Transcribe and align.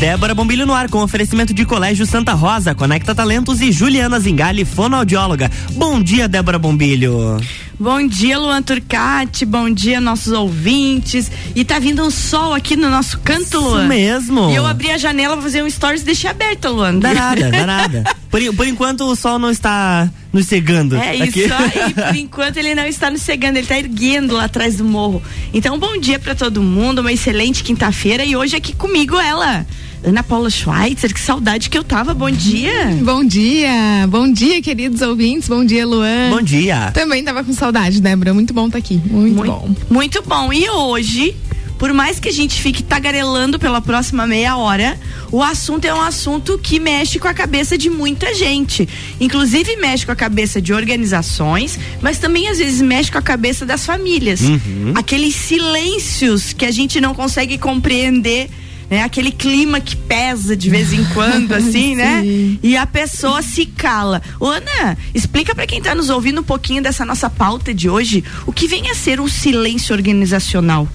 Débora 0.00 0.34
Bombilho 0.34 0.64
no 0.64 0.72
ar 0.72 0.88
com 0.88 1.02
oferecimento 1.02 1.52
de 1.52 1.66
Colégio 1.66 2.06
Santa 2.06 2.32
Rosa, 2.32 2.74
Conecta 2.74 3.14
Talentos 3.14 3.60
e 3.60 3.70
Juliana 3.70 4.18
Zingali, 4.18 4.64
fonoaudióloga. 4.64 5.50
Bom 5.72 6.02
dia, 6.02 6.26
Débora 6.26 6.58
Bombilho. 6.58 7.38
Bom 7.78 8.06
dia, 8.06 8.38
Luan 8.38 8.62
Turcati. 8.62 9.44
Bom 9.44 9.68
dia, 9.70 10.00
nossos 10.00 10.32
ouvintes. 10.32 11.30
E 11.54 11.66
tá 11.66 11.78
vindo 11.78 12.02
um 12.02 12.10
sol 12.10 12.54
aqui 12.54 12.76
no 12.76 12.88
nosso 12.88 13.18
canto, 13.18 13.60
Luan. 13.60 13.80
Isso 13.80 13.88
mesmo. 13.88 14.50
E 14.50 14.54
eu 14.54 14.66
abri 14.66 14.90
a 14.90 14.96
janela 14.96 15.34
pra 15.34 15.42
fazer 15.42 15.62
um 15.62 15.68
stories 15.68 16.00
e 16.00 16.06
deixei 16.06 16.30
aberta, 16.30 16.70
Luan. 16.70 16.98
Dá 16.98 17.12
nada, 17.12 17.50
dá 17.50 17.66
nada. 17.66 18.04
Por, 18.30 18.40
por 18.54 18.66
enquanto 18.66 19.02
o 19.02 19.14
sol 19.14 19.38
não 19.38 19.50
está 19.50 20.08
nos 20.32 20.46
cegando. 20.46 20.96
É 20.96 21.22
aqui. 21.22 21.40
isso 21.40 21.52
aí, 21.52 21.92
por 21.92 22.16
enquanto 22.16 22.56
ele 22.56 22.74
não 22.74 22.86
está 22.86 23.10
nos 23.10 23.20
cegando, 23.20 23.58
ele 23.58 23.66
está 23.66 23.78
erguendo 23.78 24.34
lá 24.34 24.44
atrás 24.44 24.76
do 24.76 24.84
morro. 24.84 25.22
Então, 25.52 25.78
bom 25.78 25.98
dia 25.98 26.18
para 26.18 26.34
todo 26.34 26.62
mundo, 26.62 27.00
uma 27.00 27.12
excelente 27.12 27.62
quinta-feira 27.62 28.24
e 28.24 28.34
hoje 28.34 28.56
aqui 28.56 28.74
comigo 28.74 29.18
ela. 29.18 29.66
Ana 30.02 30.22
Paula 30.22 30.48
Schweitzer, 30.48 31.12
que 31.12 31.20
saudade 31.20 31.68
que 31.68 31.76
eu 31.76 31.84
tava. 31.84 32.14
Bom 32.14 32.30
dia. 32.30 32.98
Bom 33.02 33.22
dia. 33.22 34.06
Bom 34.08 34.32
dia, 34.32 34.62
queridos 34.62 35.02
ouvintes. 35.02 35.48
Bom 35.48 35.64
dia, 35.64 35.86
Luan. 35.86 36.30
Bom 36.30 36.42
dia. 36.42 36.90
Também 36.92 37.22
tava 37.22 37.44
com 37.44 37.52
saudade, 37.52 38.00
Débora. 38.00 38.32
Muito 38.32 38.54
bom 38.54 38.66
estar 38.66 38.78
tá 38.78 38.84
aqui. 38.84 38.94
Muito, 38.94 39.36
muito 39.36 39.44
bom. 39.44 39.74
Muito 39.90 40.22
bom. 40.22 40.52
E 40.52 40.70
hoje, 40.70 41.36
por 41.78 41.92
mais 41.92 42.18
que 42.18 42.30
a 42.30 42.32
gente 42.32 42.60
fique 42.60 42.82
tagarelando 42.82 43.58
pela 43.58 43.82
próxima 43.82 44.26
meia 44.26 44.56
hora, 44.56 44.98
o 45.30 45.42
assunto 45.42 45.84
é 45.84 45.92
um 45.92 46.00
assunto 46.00 46.58
que 46.58 46.80
mexe 46.80 47.18
com 47.18 47.28
a 47.28 47.34
cabeça 47.34 47.76
de 47.76 47.90
muita 47.90 48.34
gente. 48.34 48.88
Inclusive 49.20 49.76
mexe 49.76 50.06
com 50.06 50.12
a 50.12 50.16
cabeça 50.16 50.62
de 50.62 50.72
organizações, 50.72 51.78
mas 52.00 52.18
também 52.18 52.48
às 52.48 52.56
vezes 52.56 52.80
mexe 52.80 53.12
com 53.12 53.18
a 53.18 53.22
cabeça 53.22 53.66
das 53.66 53.84
famílias. 53.84 54.40
Uhum. 54.40 54.92
Aqueles 54.94 55.34
silêncios 55.34 56.54
que 56.54 56.64
a 56.64 56.70
gente 56.70 57.02
não 57.02 57.14
consegue 57.14 57.58
compreender 57.58 58.48
né? 58.90 59.02
Aquele 59.02 59.30
clima 59.30 59.80
que 59.80 59.94
pesa 59.94 60.56
de 60.56 60.68
vez 60.68 60.92
em 60.92 61.04
quando, 61.14 61.52
assim, 61.54 61.94
né? 61.94 62.22
E 62.62 62.76
a 62.76 62.84
pessoa 62.84 63.40
se 63.40 63.64
cala. 63.64 64.20
Ô, 64.40 64.46
Ana, 64.46 64.98
explica 65.14 65.54
para 65.54 65.66
quem 65.66 65.80
tá 65.80 65.94
nos 65.94 66.10
ouvindo 66.10 66.40
um 66.40 66.44
pouquinho 66.44 66.82
dessa 66.82 67.04
nossa 67.04 67.30
pauta 67.30 67.72
de 67.72 67.88
hoje, 67.88 68.24
o 68.46 68.52
que 68.52 68.66
vem 68.66 68.90
a 68.90 68.94
ser 68.94 69.20
um 69.20 69.28
silêncio 69.28 69.94
organizacional. 69.94 70.88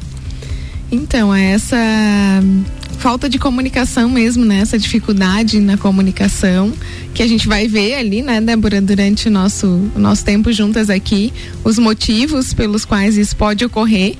Então, 0.91 1.33
é 1.33 1.51
essa 1.51 1.77
falta 2.99 3.29
de 3.29 3.37
comunicação 3.37 4.09
mesmo, 4.09 4.45
né? 4.45 4.59
Essa 4.59 4.77
dificuldade 4.77 5.59
na 5.59 5.77
comunicação 5.77 6.73
que 7.13 7.23
a 7.23 7.27
gente 7.27 7.47
vai 7.47 7.67
ver 7.67 7.95
ali, 7.95 8.21
né, 8.21 8.41
Débora, 8.41 8.81
durante 8.81 9.27
o 9.27 9.31
nosso, 9.31 9.67
o 9.95 9.99
nosso 9.99 10.23
tempo 10.25 10.51
juntas 10.51 10.89
aqui, 10.89 11.31
os 11.63 11.77
motivos 11.77 12.53
pelos 12.53 12.83
quais 12.83 13.17
isso 13.17 13.35
pode 13.35 13.63
ocorrer 13.63 14.15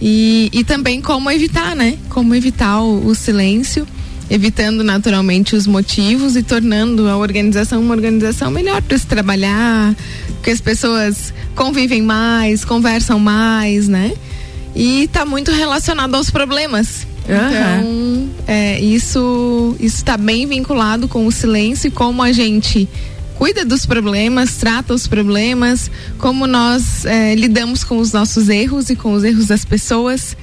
e, 0.00 0.50
e 0.52 0.64
também 0.64 1.00
como 1.00 1.30
evitar, 1.30 1.74
né? 1.74 1.96
Como 2.08 2.34
evitar 2.34 2.80
o, 2.80 3.06
o 3.06 3.14
silêncio, 3.14 3.86
evitando 4.28 4.82
naturalmente 4.82 5.56
os 5.56 5.66
motivos 5.66 6.36
e 6.36 6.42
tornando 6.42 7.08
a 7.08 7.16
organização 7.16 7.80
uma 7.80 7.94
organização 7.94 8.50
melhor 8.50 8.82
para 8.82 8.98
se 8.98 9.06
trabalhar, 9.06 9.94
que 10.42 10.50
as 10.50 10.60
pessoas 10.60 11.32
convivem 11.54 12.02
mais, 12.02 12.64
conversam 12.64 13.18
mais, 13.18 13.88
né? 13.88 14.12
E 14.74 15.04
está 15.04 15.24
muito 15.24 15.50
relacionado 15.50 16.14
aos 16.14 16.30
problemas. 16.30 17.06
Uhum. 17.28 17.34
Então, 17.34 18.30
é, 18.46 18.78
isso 18.80 19.74
está 19.80 20.16
bem 20.16 20.46
vinculado 20.46 21.08
com 21.08 21.26
o 21.26 21.32
silêncio 21.32 21.88
e 21.88 21.90
como 21.90 22.22
a 22.22 22.30
gente 22.30 22.88
cuida 23.36 23.64
dos 23.64 23.86
problemas, 23.86 24.56
trata 24.56 24.94
os 24.94 25.06
problemas, 25.06 25.90
como 26.18 26.46
nós 26.46 27.04
é, 27.04 27.34
lidamos 27.34 27.84
com 27.84 27.98
os 27.98 28.12
nossos 28.12 28.48
erros 28.48 28.90
e 28.90 28.96
com 28.96 29.12
os 29.12 29.24
erros 29.24 29.46
das 29.46 29.64
pessoas. 29.64 30.36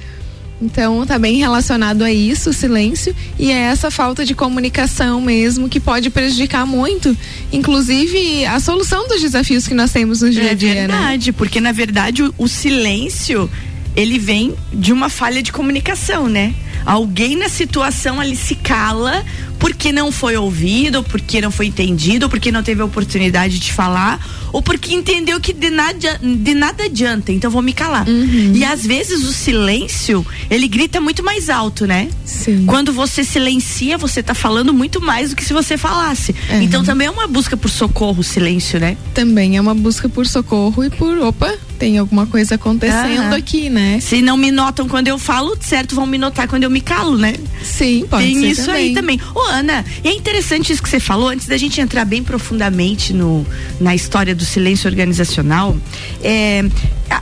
Então, 0.62 1.02
está 1.02 1.18
bem 1.18 1.36
relacionado 1.36 2.02
a 2.02 2.12
isso, 2.12 2.50
o 2.50 2.52
silêncio, 2.52 3.14
e 3.38 3.50
é 3.50 3.58
essa 3.58 3.90
falta 3.90 4.24
de 4.24 4.34
comunicação 4.34 5.20
mesmo 5.20 5.68
que 5.68 5.80
pode 5.80 6.08
prejudicar 6.10 6.64
muito, 6.64 7.14
inclusive 7.52 8.46
a 8.46 8.60
solução 8.60 9.06
dos 9.08 9.20
desafios 9.20 9.66
que 9.66 9.74
nós 9.74 9.92
temos 9.92 10.22
no 10.22 10.30
dia 10.30 10.52
a 10.52 10.54
dia. 10.54 10.70
É 10.70 10.74
verdade, 10.86 11.30
né? 11.30 11.34
porque 11.36 11.60
na 11.60 11.72
verdade 11.72 12.22
o, 12.22 12.32
o 12.38 12.48
silêncio 12.48 13.50
ele 13.96 14.18
vem 14.18 14.54
de 14.72 14.92
uma 14.92 15.08
falha 15.08 15.42
de 15.42 15.52
comunicação, 15.52 16.28
né? 16.28 16.54
Alguém 16.84 17.36
na 17.36 17.48
situação 17.48 18.20
ali 18.20 18.36
se 18.36 18.54
cala 18.54 19.24
porque 19.58 19.92
não 19.92 20.12
foi 20.12 20.36
ouvido, 20.36 21.02
porque 21.02 21.40
não 21.40 21.50
foi 21.50 21.66
entendido, 21.66 22.28
porque 22.28 22.52
não 22.52 22.62
teve 22.62 22.82
a 22.82 22.84
oportunidade 22.84 23.58
de 23.58 23.72
falar, 23.72 24.20
ou 24.52 24.60
porque 24.60 24.92
entendeu 24.92 25.40
que 25.40 25.54
de 25.54 25.70
nada, 25.70 26.20
de 26.22 26.54
nada 26.54 26.84
adianta, 26.84 27.32
então 27.32 27.50
vou 27.50 27.62
me 27.62 27.72
calar. 27.72 28.06
Uhum. 28.06 28.52
E 28.54 28.62
às 28.62 28.84
vezes 28.84 29.24
o 29.24 29.32
silêncio, 29.32 30.26
ele 30.50 30.68
grita 30.68 31.00
muito 31.00 31.24
mais 31.24 31.48
alto, 31.48 31.86
né? 31.86 32.10
Sim. 32.26 32.66
Quando 32.66 32.92
você 32.92 33.24
silencia, 33.24 33.96
você 33.96 34.22
tá 34.22 34.34
falando 34.34 34.74
muito 34.74 35.00
mais 35.00 35.30
do 35.30 35.36
que 35.36 35.44
se 35.44 35.54
você 35.54 35.78
falasse. 35.78 36.34
Uhum. 36.50 36.60
Então 36.60 36.84
também 36.84 37.06
é 37.06 37.10
uma 37.10 37.26
busca 37.26 37.56
por 37.56 37.70
socorro, 37.70 38.20
o 38.20 38.24
silêncio, 38.24 38.78
né? 38.78 38.98
Também 39.14 39.56
é 39.56 39.60
uma 39.60 39.74
busca 39.74 40.10
por 40.10 40.26
socorro 40.26 40.84
e 40.84 40.90
por, 40.90 41.16
opa, 41.18 41.54
tem 41.84 41.98
alguma 41.98 42.26
coisa 42.26 42.54
acontecendo 42.54 43.30
uhum. 43.30 43.34
aqui, 43.34 43.68
né? 43.68 43.98
Se 44.00 44.22
não 44.22 44.38
me 44.38 44.50
notam 44.50 44.88
quando 44.88 45.08
eu 45.08 45.18
falo, 45.18 45.54
certo, 45.60 45.94
vão 45.94 46.06
me 46.06 46.16
notar 46.16 46.48
quando 46.48 46.62
eu 46.62 46.70
me 46.70 46.80
calo, 46.80 47.18
né? 47.18 47.34
Sim, 47.62 48.06
pode 48.08 48.24
tem 48.24 48.40
ser 48.40 48.46
isso 48.46 48.66
também. 48.66 48.88
aí 48.88 48.94
também. 48.94 49.20
Ô, 49.34 49.40
Ana, 49.40 49.84
e 50.02 50.08
é 50.08 50.14
interessante 50.14 50.72
isso 50.72 50.82
que 50.82 50.88
você 50.88 50.98
falou, 50.98 51.28
antes 51.28 51.46
da 51.46 51.58
gente 51.58 51.82
entrar 51.82 52.06
bem 52.06 52.22
profundamente 52.22 53.12
no, 53.12 53.46
na 53.78 53.94
história 53.94 54.34
do 54.34 54.46
silêncio 54.46 54.88
organizacional, 54.88 55.76
é, 56.22 56.64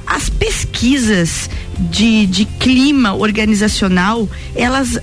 as 0.06 0.28
pesquisas 0.31 1.50
de, 1.78 2.27
de 2.27 2.44
clima 2.44 3.15
organizacional, 3.15 4.28
elas, 4.55 4.99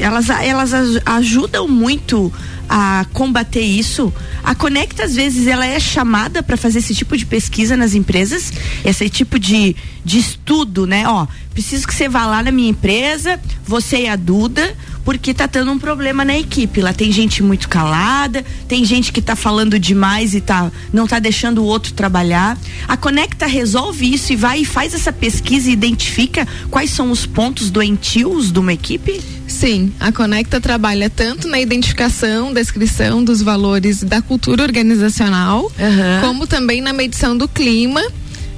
elas, 0.00 0.30
elas 0.30 0.72
ajudam 1.06 1.66
muito 1.68 2.32
a 2.68 3.04
combater 3.12 3.60
isso. 3.60 4.12
A 4.42 4.54
Conecta, 4.54 5.04
às 5.04 5.14
vezes, 5.14 5.46
ela 5.46 5.66
é 5.66 5.78
chamada 5.78 6.42
para 6.42 6.56
fazer 6.56 6.78
esse 6.78 6.94
tipo 6.94 7.16
de 7.16 7.26
pesquisa 7.26 7.76
nas 7.76 7.94
empresas, 7.94 8.52
esse 8.84 9.08
tipo 9.10 9.38
de, 9.38 9.76
de 10.04 10.18
estudo, 10.18 10.86
né? 10.86 11.06
Ó, 11.06 11.26
preciso 11.52 11.86
que 11.86 11.94
você 11.94 12.08
vá 12.08 12.24
lá 12.24 12.42
na 12.42 12.50
minha 12.50 12.70
empresa, 12.70 13.38
você 13.66 14.04
e 14.04 14.08
a 14.08 14.16
Duda, 14.16 14.74
porque 15.04 15.34
tá 15.34 15.48
tendo 15.48 15.70
um 15.70 15.78
problema 15.78 16.24
na 16.24 16.38
equipe. 16.38 16.80
Lá 16.80 16.92
tem 16.92 17.10
gente 17.10 17.42
muito 17.42 17.68
calada, 17.68 18.44
tem 18.68 18.84
gente 18.84 19.12
que 19.12 19.20
tá 19.20 19.34
falando 19.34 19.78
demais 19.78 20.34
e 20.34 20.40
tá 20.40 20.70
não 20.92 21.06
tá 21.06 21.18
deixando 21.18 21.62
o 21.62 21.64
outro 21.64 21.92
trabalhar. 21.92 22.58
A 22.86 22.96
Conecta 22.96 23.46
resolve 23.46 24.12
isso 24.12 24.32
e 24.32 24.36
vai 24.36 24.60
e 24.60 24.64
faz 24.64 24.94
essa 24.94 25.12
pesquisa 25.12 25.70
e 25.70 25.72
identifica 25.72 26.46
quais 26.70 26.90
são 26.90 27.10
os 27.10 27.26
pontos 27.26 27.70
doentios 27.70 28.52
de 28.52 28.58
uma 28.58 28.72
equipe? 28.72 29.20
Sim, 29.46 29.92
a 30.00 30.10
Conecta 30.10 30.60
trabalha 30.60 31.10
tanto 31.10 31.46
na 31.48 31.60
identificação, 31.60 32.52
descrição 32.52 33.22
dos 33.22 33.42
valores 33.42 34.02
da 34.02 34.22
cultura 34.22 34.62
organizacional, 34.62 35.64
uhum. 35.64 36.20
como 36.26 36.46
também 36.46 36.80
na 36.80 36.92
medição 36.92 37.36
do 37.36 37.46
clima 37.46 38.02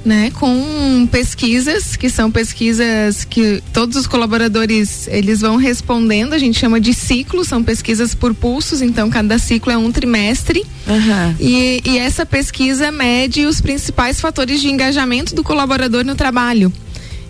né, 0.05 0.31
com 0.35 1.07
pesquisas 1.11 1.95
que 1.95 2.09
são 2.09 2.29
pesquisas 2.31 3.25
que 3.25 3.61
todos 3.73 3.97
os 3.97 4.07
colaboradores 4.07 5.07
eles 5.07 5.41
vão 5.41 5.57
respondendo, 5.57 6.33
a 6.33 6.37
gente 6.37 6.59
chama 6.59 6.79
de 6.79 6.93
ciclos, 6.93 7.47
são 7.47 7.63
pesquisas 7.63 8.13
por 8.13 8.33
pulsos, 8.33 8.81
então 8.81 9.09
cada 9.09 9.39
ciclo 9.39 9.71
é 9.71 9.77
um 9.77 9.91
trimestre. 9.91 10.63
Uhum. 10.87 11.35
E, 11.39 11.81
e 11.83 11.97
essa 11.97 12.25
pesquisa 12.25 12.91
mede 12.91 13.45
os 13.45 13.59
principais 13.59 14.21
fatores 14.21 14.61
de 14.61 14.69
engajamento 14.69 15.33
do 15.33 15.43
colaborador 15.43 16.05
no 16.05 16.15
trabalho. 16.15 16.71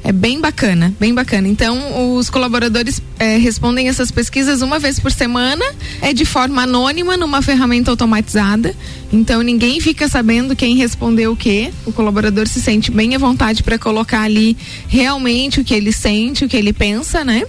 É 0.08 0.12
bem 0.12 0.40
bacana, 0.40 0.94
bem 1.00 1.16
bacana. 1.16 1.48
Então, 1.48 2.16
os 2.16 2.30
colaboradores 2.30 3.02
é, 3.18 3.38
respondem 3.38 3.88
essas 3.88 4.12
pesquisas 4.12 4.62
uma 4.62 4.78
vez 4.78 5.00
por 5.00 5.12
semana, 5.12 5.66
é 6.00 6.14
de 6.14 6.24
forma 6.26 6.62
anônima, 6.62 7.18
numa 7.18 7.42
ferramenta 7.42 7.90
automatizada. 7.90 8.76
Então, 9.12 9.42
ninguém 9.42 9.82
fica 9.82 10.08
sabendo 10.08 10.56
quem 10.56 10.76
respondeu 10.76 11.32
o 11.32 11.36
quê. 11.36 11.74
O 11.88 11.92
colaborador 11.92 12.48
se 12.48 12.62
sente 12.62 12.92
bem 12.92 13.16
à 13.16 13.18
vontade 13.18 13.64
para 13.64 13.80
colocar 13.80 14.22
ali 14.22 14.56
realmente 14.88 15.60
o 15.60 15.64
que 15.64 15.74
ele 15.74 15.92
sente, 15.92 16.46
o 16.46 16.48
que 16.48 16.56
ele 16.56 16.72
pensa, 16.72 17.24
né? 17.24 17.42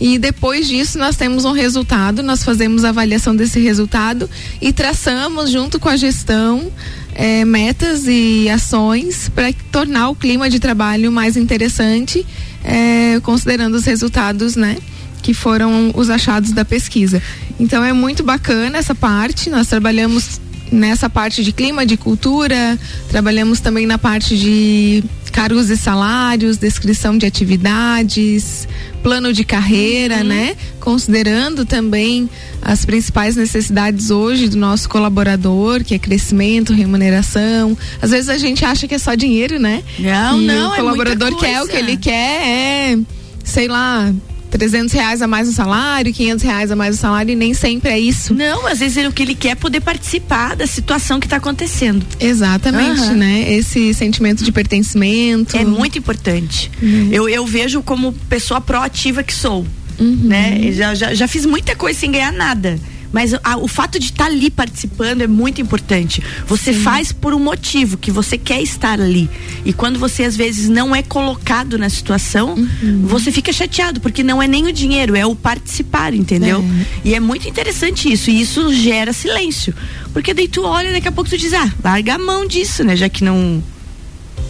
E 0.00 0.20
depois 0.20 0.68
disso 0.68 1.00
nós 1.00 1.16
temos 1.16 1.44
um 1.44 1.50
resultado, 1.50 2.22
nós 2.22 2.44
fazemos 2.44 2.84
a 2.84 2.90
avaliação 2.90 3.34
desse 3.34 3.58
resultado 3.58 4.30
e 4.62 4.72
traçamos 4.72 5.50
junto 5.50 5.80
com 5.80 5.88
a 5.88 5.96
gestão 5.96 6.70
é, 7.14 7.44
metas 7.44 8.04
e 8.06 8.48
ações 8.48 9.28
para 9.28 9.52
tornar 9.72 10.10
o 10.10 10.14
clima 10.14 10.48
de 10.48 10.58
trabalho 10.58 11.10
mais 11.10 11.36
interessante, 11.36 12.26
é, 12.64 13.20
considerando 13.20 13.74
os 13.74 13.84
resultados, 13.84 14.56
né? 14.56 14.76
Que 15.22 15.34
foram 15.34 15.92
os 15.94 16.10
achados 16.10 16.52
da 16.52 16.64
pesquisa. 16.64 17.22
Então 17.58 17.84
é 17.84 17.92
muito 17.92 18.22
bacana 18.22 18.78
essa 18.78 18.94
parte. 18.94 19.50
Nós 19.50 19.66
trabalhamos 19.66 20.40
nessa 20.70 21.08
parte 21.08 21.42
de 21.42 21.52
clima, 21.52 21.84
de 21.84 21.96
cultura, 21.96 22.78
trabalhamos 23.08 23.60
também 23.60 23.86
na 23.86 23.98
parte 23.98 24.36
de 24.36 25.02
cargos 25.30 25.70
e 25.70 25.76
salários, 25.76 26.56
descrição 26.56 27.16
de 27.16 27.26
atividades, 27.26 28.68
plano 29.02 29.32
de 29.32 29.44
carreira, 29.44 30.18
uhum. 30.18 30.24
né? 30.24 30.56
Considerando 30.80 31.64
também 31.64 32.28
as 32.62 32.84
principais 32.84 33.36
necessidades 33.36 34.10
hoje 34.10 34.48
do 34.48 34.56
nosso 34.56 34.88
colaborador, 34.88 35.84
que 35.84 35.94
é 35.94 35.98
crescimento, 35.98 36.72
remuneração. 36.72 37.76
Às 38.00 38.10
vezes 38.10 38.28
a 38.28 38.38
gente 38.38 38.64
acha 38.64 38.86
que 38.88 38.94
é 38.94 38.98
só 38.98 39.14
dinheiro, 39.14 39.58
né? 39.58 39.82
Não, 39.98 40.40
e 40.40 40.46
não, 40.46 40.72
o 40.72 40.76
colaborador 40.76 41.28
é 41.28 41.34
quer 41.34 41.62
o 41.62 41.68
que 41.68 41.76
ele 41.76 41.96
quer 41.96 42.46
é, 42.46 42.98
sei 43.44 43.68
lá, 43.68 44.12
300 44.56 44.92
reais 44.92 45.22
a 45.22 45.26
mais 45.26 45.48
no 45.48 45.54
salário, 45.54 46.12
500 46.12 46.44
reais 46.44 46.70
a 46.70 46.76
mais 46.76 46.96
no 46.96 47.00
salário, 47.00 47.32
e 47.32 47.36
nem 47.36 47.52
sempre 47.52 47.90
é 47.90 47.98
isso. 47.98 48.32
Não, 48.34 48.66
às 48.66 48.78
vezes 48.78 49.06
o 49.06 49.12
que 49.12 49.22
ele 49.22 49.34
quer 49.34 49.50
é 49.50 49.54
poder 49.54 49.80
participar 49.80 50.56
da 50.56 50.66
situação 50.66 51.20
que 51.20 51.26
está 51.26 51.36
acontecendo. 51.36 52.04
Exatamente, 52.18 53.00
uhum. 53.02 53.16
né? 53.16 53.52
Esse 53.52 53.92
sentimento 53.94 54.44
de 54.44 54.52
pertencimento. 54.52 55.56
É 55.56 55.64
muito 55.64 55.98
importante. 55.98 56.70
Uhum. 56.82 57.08
Eu, 57.10 57.28
eu 57.28 57.46
vejo 57.46 57.82
como 57.82 58.12
pessoa 58.28 58.60
proativa 58.60 59.22
que 59.22 59.34
sou. 59.34 59.66
Uhum. 59.98 60.20
Né? 60.24 60.72
Já, 60.72 60.94
já, 60.94 61.14
já 61.14 61.26
fiz 61.26 61.44
muita 61.44 61.74
coisa 61.74 61.98
sem 61.98 62.10
ganhar 62.10 62.32
nada. 62.32 62.78
Mas 63.12 63.32
a, 63.42 63.56
o 63.56 63.68
fato 63.68 63.98
de 63.98 64.06
estar 64.06 64.24
tá 64.24 64.30
ali 64.30 64.50
participando 64.50 65.22
é 65.22 65.26
muito 65.26 65.60
importante. 65.60 66.22
Você 66.46 66.72
Sim. 66.72 66.80
faz 66.80 67.12
por 67.12 67.32
um 67.32 67.38
motivo, 67.38 67.96
que 67.96 68.10
você 68.10 68.36
quer 68.36 68.62
estar 68.62 69.00
ali. 69.00 69.28
E 69.64 69.72
quando 69.72 69.98
você 69.98 70.24
às 70.24 70.36
vezes 70.36 70.68
não 70.68 70.94
é 70.94 71.02
colocado 71.02 71.78
na 71.78 71.88
situação, 71.88 72.54
uhum. 72.54 73.06
você 73.06 73.32
fica 73.32 73.52
chateado, 73.52 74.00
porque 74.00 74.22
não 74.22 74.42
é 74.42 74.46
nem 74.46 74.66
o 74.66 74.72
dinheiro, 74.72 75.16
é 75.16 75.24
o 75.24 75.34
participar, 75.34 76.14
entendeu? 76.14 76.64
É. 77.04 77.08
E 77.08 77.14
é 77.14 77.20
muito 77.20 77.48
interessante 77.48 78.12
isso. 78.12 78.30
E 78.30 78.40
isso 78.40 78.72
gera 78.72 79.12
silêncio. 79.12 79.74
Porque 80.12 80.34
daí 80.34 80.48
tu 80.48 80.62
olha, 80.62 80.92
daqui 80.92 81.08
a 81.08 81.12
pouco 81.12 81.30
tu 81.30 81.38
diz, 81.38 81.52
ah, 81.52 81.72
larga 81.82 82.14
a 82.14 82.18
mão 82.18 82.46
disso, 82.46 82.84
né? 82.84 82.96
Já 82.96 83.08
que 83.08 83.24
não 83.24 83.62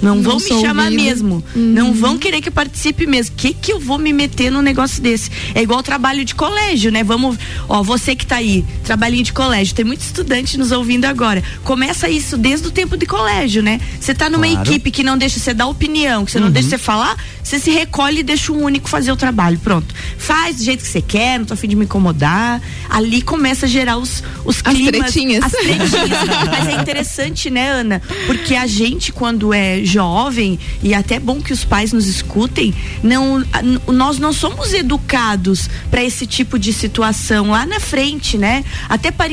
não, 0.00 0.22
vão 0.22 0.36
me 0.36 0.48
chamar 0.48 0.84
ouvido. 0.84 1.02
mesmo. 1.02 1.44
Uhum. 1.54 1.62
Não 1.72 1.92
vão 1.92 2.18
querer 2.18 2.40
que 2.40 2.48
eu 2.48 2.52
participe 2.52 3.06
mesmo. 3.06 3.34
Que 3.36 3.52
que 3.52 3.72
eu 3.72 3.80
vou 3.80 3.98
me 3.98 4.12
meter 4.12 4.50
num 4.50 4.62
negócio 4.62 5.02
desse? 5.02 5.30
É 5.54 5.62
igual 5.62 5.82
trabalho 5.82 6.24
de 6.24 6.34
colégio, 6.34 6.90
né? 6.90 7.02
Vamos, 7.02 7.36
ó, 7.68 7.82
você 7.82 8.14
que 8.14 8.26
tá 8.26 8.36
aí, 8.36 8.64
trabalhinho 8.84 9.24
de 9.24 9.32
colégio, 9.32 9.74
tem 9.74 9.84
muito 9.84 10.00
estudante 10.00 10.56
nos 10.56 10.72
ouvindo 10.72 11.04
agora. 11.04 11.42
Começa 11.64 12.08
isso 12.08 12.36
desde 12.36 12.68
o 12.68 12.70
tempo 12.70 12.96
de 12.96 13.06
colégio, 13.06 13.62
né? 13.62 13.80
Você 14.00 14.14
tá 14.14 14.30
numa 14.30 14.46
claro. 14.46 14.68
equipe 14.68 14.90
que 14.90 15.02
não 15.02 15.18
deixa 15.18 15.38
você 15.38 15.52
dar 15.52 15.66
opinião, 15.66 16.24
que 16.24 16.32
você 16.32 16.38
uhum. 16.38 16.44
não 16.44 16.50
deixa 16.50 16.70
você 16.70 16.78
falar, 16.78 17.16
você 17.42 17.58
se 17.58 17.70
recolhe 17.70 18.20
e 18.20 18.22
deixa 18.22 18.52
um 18.52 18.62
único 18.62 18.88
fazer 18.88 19.10
o 19.12 19.16
trabalho. 19.16 19.58
Pronto. 19.58 19.94
Faz 20.16 20.56
do 20.56 20.64
jeito 20.64 20.82
que 20.82 20.88
você 20.88 21.02
quer, 21.02 21.38
não 21.38 21.46
tô 21.46 21.54
afim 21.54 21.68
de 21.68 21.76
me 21.76 21.84
incomodar. 21.84 22.60
Ali 22.88 23.22
começa 23.22 23.66
a 23.66 23.68
gerar 23.68 23.96
os, 23.96 24.22
os 24.44 24.60
as 24.64 24.74
climas. 24.74 25.12
Tretinhas. 25.12 25.44
As 25.44 25.52
tretinhas. 25.52 25.90
Mas 26.50 26.68
é 26.68 26.80
interessante, 26.80 27.50
né, 27.50 27.70
Ana? 27.70 28.02
Porque 28.26 28.54
a 28.54 28.66
gente, 28.66 29.12
quando 29.12 29.52
é 29.52 29.84
jovem 29.88 30.58
e 30.82 30.94
até 30.94 31.18
bom 31.18 31.40
que 31.40 31.52
os 31.52 31.64
pais 31.64 31.92
nos 31.92 32.06
escutem, 32.06 32.74
não 33.02 33.44
nós 33.86 34.18
não 34.18 34.32
somos 34.32 34.72
educados 34.72 35.68
para 35.90 36.04
esse 36.04 36.26
tipo 36.26 36.58
de 36.58 36.72
situação 36.72 37.50
lá 37.50 37.66
na 37.66 37.80
frente, 37.80 38.36
né? 38.36 38.64
Até 38.88 39.10
para 39.10 39.32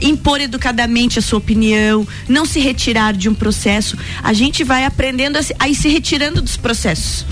impor 0.00 0.40
educadamente 0.40 1.18
a 1.18 1.22
sua 1.22 1.38
opinião, 1.38 2.06
não 2.28 2.44
se 2.44 2.60
retirar 2.60 3.14
de 3.14 3.28
um 3.28 3.34
processo, 3.34 3.96
a 4.22 4.32
gente 4.32 4.64
vai 4.64 4.84
aprendendo 4.84 5.36
a, 5.36 5.40
a 5.58 5.68
ir 5.68 5.74
se 5.74 5.88
retirando 5.88 6.40
dos 6.40 6.56
processos. 6.56 7.26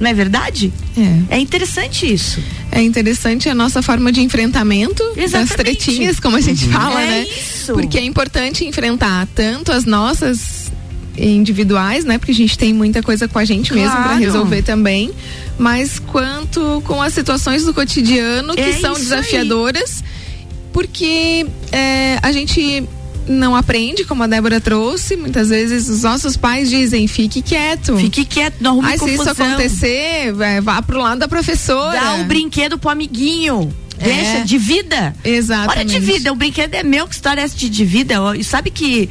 Não 0.00 0.08
é 0.08 0.14
verdade? 0.14 0.72
É. 0.96 1.36
É 1.36 1.38
interessante 1.38 2.10
isso. 2.10 2.42
É 2.72 2.80
interessante 2.80 3.50
a 3.50 3.54
nossa 3.54 3.82
forma 3.82 4.10
de 4.10 4.22
enfrentamento 4.22 5.02
Exatamente. 5.14 5.48
das 5.48 5.56
tretinhas, 5.56 6.18
como 6.18 6.36
a 6.36 6.40
gente 6.40 6.64
uhum. 6.64 6.72
fala, 6.72 7.02
é 7.02 7.06
né? 7.06 7.26
Isso. 7.28 7.74
Porque 7.74 7.98
é 7.98 8.02
importante 8.02 8.64
enfrentar 8.64 9.28
tanto 9.34 9.70
as 9.70 9.84
nossas 9.84 10.59
individuais, 11.16 12.04
né? 12.04 12.18
Porque 12.18 12.32
a 12.32 12.34
gente 12.34 12.56
tem 12.58 12.72
muita 12.72 13.02
coisa 13.02 13.28
com 13.28 13.38
a 13.38 13.44
gente 13.44 13.72
claro. 13.72 13.88
mesmo 13.88 14.02
para 14.02 14.14
resolver 14.14 14.62
também, 14.62 15.10
mas 15.58 15.98
quanto 15.98 16.82
com 16.86 17.00
as 17.02 17.12
situações 17.12 17.64
do 17.64 17.74
cotidiano 17.74 18.54
que 18.54 18.60
é 18.60 18.72
são 18.74 18.94
desafiadoras, 18.94 20.02
aí. 20.02 20.46
porque 20.72 21.46
é, 21.72 22.18
a 22.22 22.32
gente 22.32 22.88
não 23.28 23.54
aprende, 23.54 24.04
como 24.04 24.22
a 24.22 24.26
Débora 24.26 24.60
trouxe. 24.60 25.16
Muitas 25.16 25.48
vezes 25.48 25.88
os 25.88 26.02
nossos 26.02 26.36
pais 26.36 26.68
dizem: 26.68 27.06
fique 27.06 27.42
quieto. 27.42 27.96
Fique 27.96 28.24
quieto, 28.24 28.56
não 28.60 28.72
arrume 28.72 28.88
Aí, 28.88 28.98
confusão. 28.98 29.24
se 29.24 29.30
isso 29.30 29.42
acontecer, 29.42 30.32
vá 30.62 30.82
pro 30.82 30.98
lado 30.98 31.18
da 31.18 31.28
professora. 31.28 32.00
Dá 32.00 32.14
o 32.16 32.24
brinquedo 32.24 32.78
pro 32.78 32.90
amiguinho. 32.90 33.72
Deixa, 34.02 34.38
é. 34.38 34.44
de 34.44 34.56
vida. 34.56 35.14
Exatamente. 35.22 35.78
Olha, 35.78 35.84
de 35.84 36.00
vida, 36.00 36.32
o 36.32 36.34
brinquedo 36.34 36.74
é 36.74 36.82
meu, 36.82 37.06
que 37.06 37.14
história 37.14 37.42
é 37.42 37.44
essa 37.44 37.56
de, 37.56 37.68
de 37.68 37.84
vida? 37.84 38.16
E 38.36 38.42
sabe 38.42 38.70
que 38.70 39.10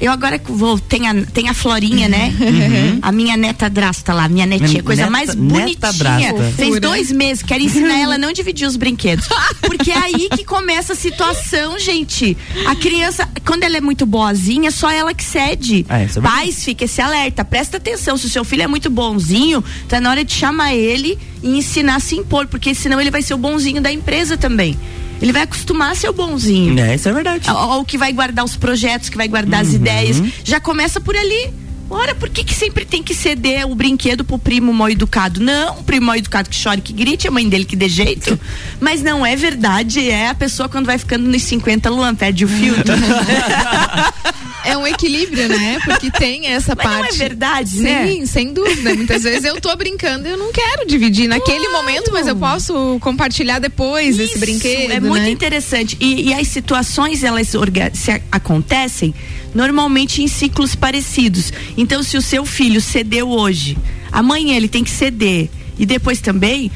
eu 0.00 0.10
agora 0.10 0.40
vou. 0.42 0.78
Tem 0.78 1.06
a, 1.06 1.14
tem 1.26 1.48
a 1.48 1.54
Florinha, 1.54 2.08
né? 2.08 2.34
Uhum. 2.40 2.98
A 3.02 3.12
minha 3.12 3.36
neta 3.36 3.68
drasta 3.68 4.14
lá, 4.14 4.28
minha 4.28 4.46
netinha, 4.46 4.82
coisa 4.82 5.02
neta, 5.02 5.12
mais 5.12 5.34
bonitinha. 5.34 6.34
Fez 6.56 6.80
dois 6.80 7.12
meses, 7.12 7.42
quero 7.42 7.62
ensinar 7.62 7.98
ela 7.98 8.14
a 8.14 8.18
não 8.18 8.32
dividir 8.32 8.66
os 8.66 8.76
brinquedos. 8.76 9.28
Porque 9.60 9.90
é 9.90 9.98
aí 9.98 10.28
que 10.30 10.44
começa 10.44 10.94
a 10.94 10.96
situação, 10.96 11.78
gente. 11.78 12.36
A 12.66 12.74
criança, 12.74 13.28
quando 13.44 13.64
ela 13.64 13.76
é 13.76 13.80
muito 13.80 14.06
boazinha, 14.06 14.70
só 14.70 14.90
ela 14.90 15.12
que 15.12 15.22
cede. 15.22 15.84
Ah, 15.88 16.00
é, 16.00 16.06
Pais, 16.06 16.64
fica 16.64 16.86
esse 16.86 17.02
alerta, 17.02 17.44
presta 17.44 17.76
atenção. 17.76 18.16
Se 18.16 18.26
o 18.26 18.30
seu 18.30 18.44
filho 18.44 18.62
é 18.62 18.66
muito 18.66 18.88
bonzinho, 18.88 19.62
tá 19.86 20.00
na 20.00 20.08
hora 20.10 20.24
de 20.24 20.32
chamar 20.32 20.74
ele 20.74 21.18
e 21.42 21.58
ensinar 21.58 21.96
a 21.96 22.00
se 22.00 22.16
impor, 22.16 22.46
porque 22.46 22.74
senão 22.74 23.00
ele 23.00 23.10
vai 23.10 23.20
ser 23.20 23.34
o 23.34 23.38
bonzinho 23.38 23.82
da 23.82 23.92
empresa 23.92 24.38
também 24.38 24.78
ele 25.20 25.32
vai 25.32 25.42
acostumar 25.42 25.92
a 25.92 25.94
ser 25.94 26.08
o 26.08 26.12
bonzinho. 26.12 26.78
É, 26.78 26.94
isso 26.94 27.08
é 27.08 27.12
verdade. 27.12 27.50
Ou 27.50 27.84
que 27.84 27.98
vai 27.98 28.12
guardar 28.12 28.44
os 28.44 28.56
projetos, 28.56 29.08
que 29.08 29.16
vai 29.16 29.28
guardar 29.28 29.62
uhum. 29.62 29.68
as 29.68 29.74
ideias. 29.74 30.22
Já 30.44 30.60
começa 30.60 31.00
por 31.00 31.16
ali. 31.16 31.52
Ora, 31.90 32.14
por 32.14 32.28
que, 32.28 32.44
que 32.44 32.54
sempre 32.54 32.84
tem 32.84 33.02
que 33.02 33.12
ceder 33.12 33.66
o 33.66 33.74
brinquedo 33.74 34.24
pro 34.24 34.38
primo 34.38 34.72
mal 34.72 34.88
educado? 34.88 35.40
Não, 35.40 35.80
o 35.80 35.82
primo 35.82 36.06
mal 36.06 36.14
educado 36.14 36.48
que 36.48 36.62
chora, 36.62 36.80
que 36.80 36.92
grite, 36.92 37.26
a 37.26 37.32
mãe 37.32 37.48
dele 37.48 37.64
que 37.64 37.74
dê 37.74 37.88
jeito. 37.88 38.38
Mas 38.78 39.02
não 39.02 39.26
é 39.26 39.34
verdade, 39.34 40.08
é 40.08 40.28
a 40.28 40.34
pessoa 40.34 40.68
quando 40.68 40.86
vai 40.86 40.98
ficando 40.98 41.28
nos 41.28 41.42
50, 41.42 41.90
Luan, 41.90 42.14
perde 42.14 42.44
o 42.44 42.48
filtro. 42.48 42.94
é 44.64 44.76
um 44.76 44.86
equilíbrio, 44.86 45.48
né? 45.48 45.78
Porque 45.84 46.10
tem 46.10 46.46
essa 46.46 46.74
Mas 46.74 46.86
parte. 46.86 47.18
Não 47.18 47.24
é 47.24 47.28
verdade, 47.28 47.70
Sim, 47.70 47.82
né? 47.82 48.06
Sim, 48.06 48.26
sem 48.26 48.52
dúvida. 48.52 48.94
Muitas 48.94 49.22
vezes 49.22 49.44
eu 49.44 49.60
tô 49.60 49.74
brincando 49.76 50.26
e 50.28 50.30
eu 50.30 50.36
não 50.36 50.52
quero 50.52 50.86
dividir 50.86 51.28
naquele 51.28 51.66
claro. 51.66 51.84
momento, 51.84 52.10
mas 52.12 52.26
eu 52.26 52.36
posso 52.36 52.98
compartilhar 53.00 53.58
depois 53.58 54.18
Isso, 54.18 54.32
esse 54.32 54.38
brinquedo. 54.38 54.92
É 54.92 55.00
muito 55.00 55.22
né? 55.22 55.30
interessante. 55.30 55.96
E, 56.00 56.28
e, 56.28 56.34
as 56.34 56.48
situações, 56.48 57.22
elas 57.22 57.48
se 57.48 58.22
acontecem 58.30 59.14
normalmente 59.54 60.22
em 60.22 60.28
ciclos 60.28 60.74
parecidos. 60.74 61.52
Então, 61.76 62.02
se 62.02 62.16
o 62.16 62.22
seu 62.22 62.44
filho 62.44 62.80
cedeu 62.80 63.28
hoje, 63.28 63.76
amanhã 64.12 64.56
ele 64.56 64.68
tem 64.68 64.84
que 64.84 64.90
ceder. 64.90 65.48
E 65.78 65.86
depois 65.86 66.20
também, 66.20 66.70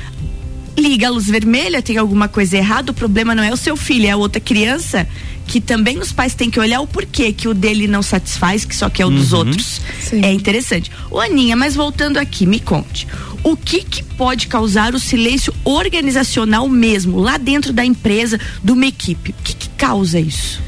liga 0.76 1.06
a 1.06 1.10
luz 1.10 1.26
vermelha, 1.26 1.82
tem 1.82 1.96
alguma 1.96 2.28
coisa 2.28 2.56
errada, 2.56 2.90
o 2.90 2.94
problema 2.94 3.34
não 3.34 3.42
é 3.42 3.52
o 3.52 3.56
seu 3.56 3.76
filho, 3.76 4.06
é 4.06 4.10
a 4.10 4.16
outra 4.16 4.40
criança 4.40 5.06
que 5.46 5.60
também 5.60 5.98
os 5.98 6.12
pais 6.12 6.34
têm 6.34 6.50
que 6.50 6.58
olhar 6.58 6.80
o 6.80 6.86
porquê 6.86 7.32
que 7.32 7.48
o 7.48 7.54
dele 7.54 7.86
não 7.86 8.02
satisfaz, 8.02 8.64
que 8.64 8.74
só 8.74 8.88
quer 8.88 9.04
o 9.04 9.08
uhum. 9.08 9.16
dos 9.16 9.32
outros. 9.32 9.80
Sim. 10.00 10.24
É 10.24 10.32
interessante. 10.32 10.90
Ô 11.10 11.20
Aninha, 11.20 11.56
mas 11.56 11.74
voltando 11.74 12.18
aqui, 12.18 12.46
me 12.46 12.60
conte. 12.60 13.06
O 13.42 13.56
que 13.56 13.82
que 13.82 14.02
pode 14.02 14.46
causar 14.46 14.94
o 14.94 14.98
silêncio 14.98 15.54
organizacional 15.64 16.68
mesmo, 16.68 17.18
lá 17.18 17.36
dentro 17.36 17.72
da 17.72 17.84
empresa, 17.84 18.40
de 18.62 18.72
uma 18.72 18.86
equipe? 18.86 19.30
O 19.30 19.42
que, 19.44 19.54
que 19.54 19.68
causa 19.70 20.18
isso? 20.18 20.62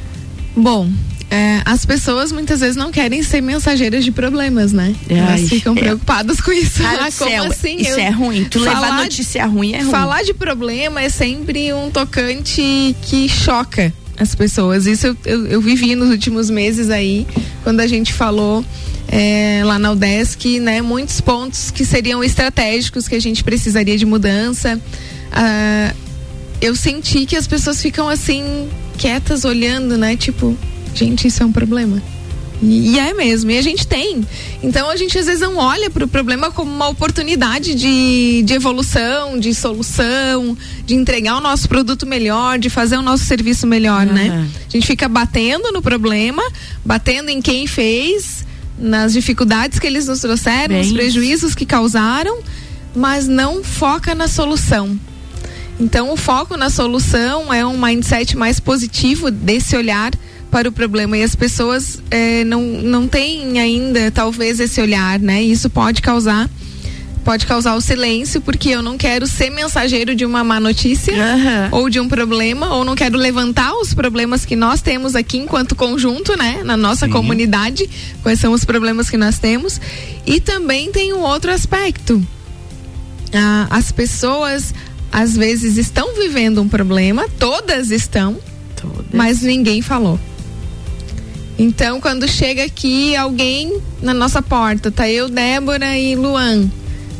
Bom, 0.54 0.90
é, 1.30 1.62
as 1.64 1.84
pessoas 1.84 2.30
muitas 2.30 2.60
vezes 2.60 2.76
não 2.76 2.92
querem 2.92 3.22
ser 3.22 3.40
mensageiras 3.40 4.04
de 4.04 4.12
problemas, 4.12 4.72
né? 4.72 4.94
Ai, 5.10 5.18
Elas 5.18 5.48
ficam 5.48 5.74
é. 5.74 5.80
preocupadas 5.80 6.40
com 6.40 6.52
isso. 6.52 6.82
Cara, 6.82 7.06
ah, 7.08 7.12
como 7.18 7.30
céu, 7.30 7.44
assim? 7.44 7.76
Isso 7.76 7.90
Eu, 7.90 7.98
é 7.98 8.10
ruim. 8.10 8.44
Tu 8.44 8.58
levar 8.60 9.02
notícia 9.02 9.44
ruim 9.46 9.72
é 9.72 9.80
ruim. 9.80 9.90
Falar 9.90 10.22
de 10.22 10.34
problema 10.34 11.00
é 11.00 11.08
sempre 11.08 11.72
um 11.72 11.90
tocante 11.90 12.94
que 13.02 13.28
choca 13.28 13.92
as 14.16 14.34
pessoas. 14.34 14.86
Isso 14.86 15.06
eu, 15.06 15.16
eu, 15.24 15.46
eu 15.46 15.60
vivi 15.60 15.94
nos 15.94 16.10
últimos 16.10 16.50
meses 16.50 16.90
aí, 16.90 17.26
quando 17.62 17.80
a 17.80 17.86
gente 17.86 18.12
falou 18.12 18.64
é, 19.08 19.62
lá 19.64 19.78
na 19.78 19.92
UDESC, 19.92 20.60
né? 20.60 20.82
Muitos 20.82 21.20
pontos 21.20 21.70
que 21.70 21.84
seriam 21.84 22.22
estratégicos 22.24 23.06
que 23.06 23.14
a 23.14 23.20
gente 23.20 23.44
precisaria 23.44 23.96
de 23.96 24.06
mudança. 24.06 24.80
Ah, 25.32 25.94
eu 26.60 26.74
senti 26.74 27.26
que 27.26 27.36
as 27.36 27.46
pessoas 27.46 27.80
ficam 27.80 28.08
assim, 28.08 28.68
quietas, 28.96 29.44
olhando, 29.44 29.96
né? 29.96 30.16
Tipo, 30.16 30.56
gente, 30.94 31.28
isso 31.28 31.42
é 31.42 31.46
um 31.46 31.52
problema. 31.52 32.02
E, 32.62 32.98
é 32.98 33.12
mesmo, 33.12 33.50
e 33.50 33.58
a 33.58 33.62
gente 33.62 33.86
tem. 33.86 34.26
Então 34.62 34.88
a 34.88 34.96
gente 34.96 35.18
às 35.18 35.26
vezes 35.26 35.40
não 35.40 35.56
olha 35.56 35.90
para 35.90 36.04
o 36.04 36.08
problema 36.08 36.50
como 36.50 36.70
uma 36.70 36.88
oportunidade 36.88 37.74
de, 37.74 38.42
de 38.44 38.54
evolução, 38.54 39.38
de 39.38 39.54
solução, 39.54 40.56
de 40.84 40.94
entregar 40.94 41.36
o 41.36 41.40
nosso 41.40 41.68
produto 41.68 42.06
melhor, 42.06 42.58
de 42.58 42.70
fazer 42.70 42.96
o 42.96 43.02
nosso 43.02 43.24
serviço 43.24 43.66
melhor, 43.66 44.06
uhum. 44.06 44.12
né? 44.12 44.48
A 44.68 44.70
gente 44.70 44.86
fica 44.86 45.08
batendo 45.08 45.70
no 45.70 45.82
problema, 45.82 46.42
batendo 46.84 47.28
em 47.28 47.42
quem 47.42 47.66
fez, 47.66 48.44
nas 48.78 49.12
dificuldades 49.12 49.78
que 49.78 49.86
eles 49.86 50.06
nos 50.06 50.20
trouxeram, 50.20 50.68
Bem 50.68 50.78
nos 50.78 50.92
prejuízos 50.92 51.54
que 51.54 51.66
causaram, 51.66 52.38
mas 52.94 53.28
não 53.28 53.62
foca 53.62 54.14
na 54.14 54.28
solução. 54.28 54.98
Então 55.78 56.10
o 56.10 56.16
foco 56.16 56.56
na 56.56 56.70
solução 56.70 57.52
é 57.52 57.64
um 57.66 57.78
mindset 57.78 58.34
mais 58.34 58.58
positivo 58.58 59.30
desse 59.30 59.76
olhar 59.76 60.10
para 60.56 60.70
o 60.70 60.72
problema 60.72 61.18
e 61.18 61.22
as 61.22 61.36
pessoas 61.36 62.02
é, 62.10 62.42
não, 62.44 62.62
não 62.62 63.06
têm 63.06 63.60
ainda 63.60 64.10
talvez 64.10 64.58
esse 64.58 64.80
olhar, 64.80 65.18
né? 65.18 65.42
Isso 65.42 65.68
pode 65.68 66.00
causar 66.00 66.48
pode 67.22 67.44
causar 67.44 67.74
o 67.74 67.80
silêncio 67.80 68.40
porque 68.40 68.70
eu 68.70 68.80
não 68.80 68.96
quero 68.96 69.26
ser 69.26 69.50
mensageiro 69.50 70.14
de 70.14 70.24
uma 70.24 70.42
má 70.42 70.58
notícia 70.58 71.12
uhum. 71.12 71.78
ou 71.78 71.90
de 71.90 72.00
um 72.00 72.08
problema 72.08 72.72
ou 72.72 72.86
não 72.86 72.94
quero 72.94 73.18
levantar 73.18 73.74
os 73.74 73.92
problemas 73.92 74.46
que 74.46 74.56
nós 74.56 74.80
temos 74.80 75.14
aqui 75.14 75.36
enquanto 75.36 75.74
conjunto, 75.74 76.38
né, 76.38 76.62
na 76.64 76.76
nossa 76.76 77.04
Sim. 77.04 77.12
comunidade, 77.12 77.86
quais 78.22 78.40
são 78.40 78.54
os 78.54 78.64
problemas 78.64 79.10
que 79.10 79.18
nós 79.18 79.38
temos. 79.38 79.78
E 80.24 80.40
também 80.40 80.90
tem 80.90 81.12
um 81.12 81.20
outro 81.20 81.52
aspecto. 81.52 82.26
ah, 83.34 83.66
as 83.68 83.92
pessoas 83.92 84.72
às 85.12 85.36
vezes 85.36 85.76
estão 85.76 86.14
vivendo 86.14 86.62
um 86.62 86.68
problema, 86.68 87.26
todas 87.38 87.90
estão, 87.90 88.38
todas. 88.74 89.04
mas 89.12 89.42
ninguém 89.42 89.82
falou. 89.82 90.18
Então, 91.58 92.00
quando 92.00 92.28
chega 92.28 92.64
aqui 92.64 93.16
alguém 93.16 93.80
na 94.02 94.12
nossa 94.12 94.42
porta, 94.42 94.90
tá 94.90 95.08
eu, 95.08 95.28
Débora 95.28 95.96
e 95.96 96.14
Luan. 96.14 96.70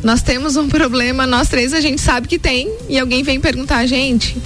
Nós 0.03 0.21
temos 0.21 0.55
um 0.55 0.67
problema, 0.69 1.25
nós 1.25 1.47
três 1.47 1.73
a 1.73 1.81
gente 1.81 1.99
sabe 1.99 2.27
que 2.27 2.37
tem, 2.37 2.71
e 2.87 2.99
alguém 2.99 3.23
vem 3.23 3.39
perguntar 3.39 3.77
a 3.77 3.85
gente: 3.87 4.37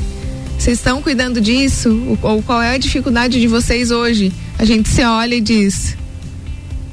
vocês 0.57 0.77
estão 0.77 1.01
cuidando 1.01 1.41
disso? 1.41 2.17
Ou 2.21 2.41
qual 2.41 2.61
é 2.61 2.75
a 2.75 2.77
dificuldade 2.77 3.39
de 3.39 3.47
vocês 3.47 3.91
hoje? 3.91 4.31
A 4.57 4.63
gente 4.63 4.87
se 4.87 5.03
olha 5.03 5.35
e 5.35 5.41
diz: 5.41 5.97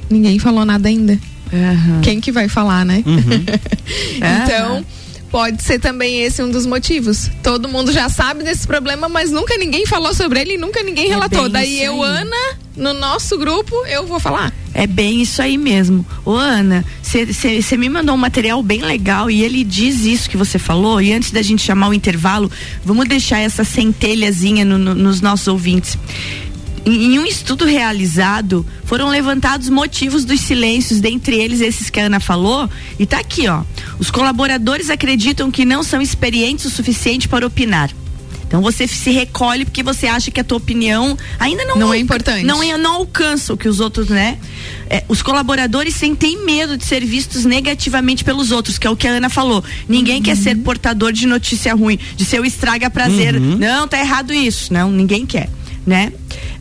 ninguém 0.09 0.37
falou 0.39 0.65
nada 0.65 0.89
ainda. 0.89 1.13
Uhum. 1.51 2.01
Quem 2.01 2.19
que 2.19 2.31
vai 2.31 2.49
falar, 2.49 2.85
né? 2.85 3.03
Uhum. 3.05 3.45
então. 4.43 4.85
Pode 5.31 5.61
ser 5.61 5.79
também 5.79 6.21
esse 6.23 6.41
um 6.41 6.49
dos 6.49 6.65
motivos. 6.65 7.29
Todo 7.43 7.69
mundo 7.69 7.91
já 7.91 8.09
sabe 8.09 8.43
desse 8.43 8.65
problema, 8.65 9.07
mas 9.07 9.31
nunca 9.31 9.55
ninguém 9.57 9.85
falou 9.85 10.13
sobre 10.13 10.41
ele 10.41 10.55
e 10.55 10.57
nunca 10.57 10.81
ninguém 10.81 11.05
é 11.05 11.09
relatou. 11.09 11.47
Daí 11.47 11.83
eu, 11.83 12.01
Ana, 12.01 12.57
no 12.75 12.93
nosso 12.93 13.37
grupo, 13.37 13.75
eu 13.85 14.07
vou 14.07 14.19
falar. 14.19 14.51
É 14.73 14.87
bem 14.87 15.21
isso 15.21 15.41
aí 15.41 15.57
mesmo. 15.57 16.05
Ô 16.25 16.33
Ana, 16.33 16.85
você 17.03 17.77
me 17.77 17.89
mandou 17.89 18.15
um 18.15 18.17
material 18.17 18.61
bem 18.63 18.81
legal 18.81 19.29
e 19.29 19.43
ele 19.43 19.63
diz 19.63 20.05
isso 20.05 20.29
que 20.29 20.37
você 20.37 20.57
falou. 20.57 21.01
E 21.01 21.13
antes 21.13 21.31
da 21.31 21.41
gente 21.41 21.61
chamar 21.63 21.89
o 21.89 21.93
intervalo, 21.93 22.51
vamos 22.83 23.07
deixar 23.07 23.39
essa 23.39 23.63
centelhazinha 23.63 24.65
no, 24.65 24.77
no, 24.77 24.95
nos 24.95 25.21
nossos 25.21 25.47
ouvintes. 25.47 25.97
Em 26.85 27.19
um 27.19 27.25
estudo 27.25 27.65
realizado, 27.65 28.65
foram 28.85 29.09
levantados 29.09 29.69
motivos 29.69 30.25
dos 30.25 30.39
silêncios, 30.39 30.99
dentre 30.99 31.35
eles 31.35 31.61
esses 31.61 31.89
que 31.89 31.99
a 31.99 32.05
Ana 32.05 32.19
falou, 32.19 32.69
e 32.97 33.05
tá 33.05 33.19
aqui, 33.19 33.47
ó. 33.47 33.63
Os 33.97 34.09
colaboradores 34.09 34.89
acreditam 34.89 35.51
que 35.51 35.65
não 35.65 35.83
são 35.83 36.01
experientes 36.01 36.65
o 36.65 36.69
suficiente 36.69 37.27
para 37.27 37.45
opinar. 37.45 37.91
Então 38.49 38.63
você 38.63 38.87
se 38.87 39.11
recolhe 39.11 39.63
porque 39.63 39.83
você 39.83 40.07
acha 40.07 40.31
que 40.31 40.39
a 40.39 40.43
tua 40.43 40.57
opinião 40.57 41.15
ainda 41.39 41.63
não, 41.65 41.75
não 41.75 41.93
é 41.93 41.99
importante. 41.99 42.43
Não, 42.43 42.63
é, 42.63 42.75
não 42.79 42.95
alcança 42.95 43.53
o 43.53 43.57
que 43.57 43.69
os 43.69 43.79
outros, 43.79 44.09
né? 44.09 44.39
É, 44.89 45.03
os 45.07 45.21
colaboradores 45.21 45.93
sentem 45.93 46.43
medo 46.43 46.75
de 46.75 46.83
ser 46.83 47.05
vistos 47.05 47.45
negativamente 47.45 48.23
pelos 48.23 48.51
outros, 48.51 48.79
que 48.79 48.87
é 48.87 48.89
o 48.89 48.95
que 48.95 49.07
a 49.07 49.11
Ana 49.11 49.29
falou. 49.29 49.63
Ninguém 49.87 50.15
uhum. 50.15 50.23
quer 50.23 50.35
ser 50.35 50.55
portador 50.57 51.13
de 51.13 51.27
notícia 51.27 51.75
ruim, 51.75 51.99
de 52.15 52.25
seu 52.25 52.43
estraga 52.43 52.89
prazer. 52.89 53.35
Uhum. 53.35 53.55
Não, 53.55 53.87
tá 53.87 53.99
errado 53.99 54.33
isso. 54.33 54.73
Não, 54.73 54.91
ninguém 54.91 55.27
quer, 55.27 55.47
né? 55.85 56.11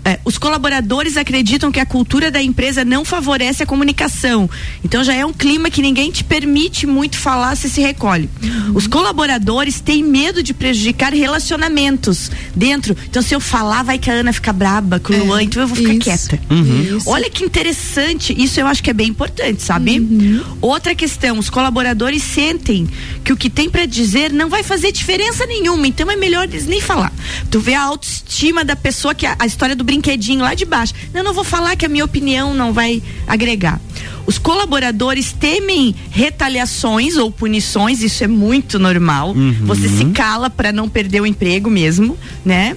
É, 0.05 0.19
os 0.25 0.39
colaboradores 0.39 1.17
acreditam 1.17 1.71
que 1.71 1.81
a 1.81 1.87
cultura 1.87 2.31
da 2.31 2.41
empresa 2.43 2.85
não 2.85 3.05
favorece 3.05 3.63
a 3.63 3.67
comunicação. 3.67 4.49
Então 4.85 5.03
já 5.05 5.15
é 5.15 5.25
um 5.25 5.33
clima 5.33 5.71
que 5.71 5.83
ninguém 5.83 6.11
te 6.11 6.25
permite 6.25 6.87
muito 6.87 7.19
falar 7.19 7.57
se 7.57 7.69
se 7.69 7.81
recolhe. 7.81 8.29
Uhum. 8.43 8.73
Os 8.75 8.87
colaboradores 8.87 9.81
têm 9.81 10.03
medo 10.03 10.43
de 10.43 10.55
prejudicar 10.55 11.13
relacionamentos 11.13 12.31
dentro. 12.55 12.97
Então 13.09 13.23
se 13.23 13.35
eu 13.35 13.41
falar, 13.41 13.83
vai 13.83 13.99
que 13.99 14.11
a 14.11 14.15
Ana 14.15 14.33
fica 14.33 14.53
braba 14.53 14.99
com 14.99 15.13
o 15.13 15.17
é, 15.17 15.19
Luan, 15.19 15.43
então 15.43 15.63
eu 15.63 15.69
vou 15.69 15.77
ficar 15.77 15.93
isso. 15.93 16.29
quieta. 16.29 16.41
Uhum. 16.51 16.99
Olha 17.07 17.29
que 17.29 17.45
interessante. 17.45 18.35
Isso 18.37 18.61
eu 18.61 18.67
acho 18.67 18.83
que 18.83 18.91
é 18.91 18.95
bem 18.95 19.09
importante, 19.09 19.63
sabe? 19.63 19.99
Uhum. 20.01 20.43
Outra 20.61 20.95
questão, 20.95 21.39
os 21.39 21.51
colaboradores 21.51 22.23
sentem 22.23 22.89
que 23.25 23.33
o 23.33 23.37
que 23.37 23.51
tem 23.51 23.69
para 23.69 23.85
dizer 23.87 24.33
não 24.33 24.49
vai 24.49 24.63
fazer 24.63 24.93
diferença 24.93 25.45
nenhuma, 25.47 25.87
então 25.87 26.11
é 26.11 26.17
melhor 26.17 26.45
eles 26.45 26.67
nem 26.67 26.81
falar. 26.81 27.13
Tu 27.51 27.61
vê 27.61 27.75
a 27.75 27.83
autoestima 27.83 28.65
da 28.65 28.77
pessoa 28.77 29.15
que 29.15 29.27
a, 29.27 29.37
a 29.39 29.47
história 29.47 29.68
do 29.75 29.85
brinquedinho 29.85 30.41
lá 30.41 30.55
de 30.55 30.65
baixo. 30.65 30.95
Eu 31.13 31.25
não 31.25 31.33
vou 31.33 31.45
falar 31.45 31.77
que 31.77 31.87
a 31.87 31.89
minha 31.89 32.05
opinião 32.05 32.55
não 32.55 32.73
vai 32.73 33.03
agregar. 33.27 33.81
Os 34.29 34.37
colaboradores 34.37 35.33
temem 35.33 35.95
retaliações 36.11 37.17
ou 37.17 37.31
punições, 37.31 38.03
isso 38.03 38.23
é 38.23 38.27
muito 38.27 38.79
normal. 38.79 39.31
Uhum. 39.31 39.55
Você 39.63 39.89
se 39.89 40.05
cala 40.07 40.51
para 40.51 40.71
não 40.71 40.87
perder 40.87 41.23
o 41.23 41.27
emprego 41.27 41.71
mesmo, 41.71 42.15
né? 42.45 42.77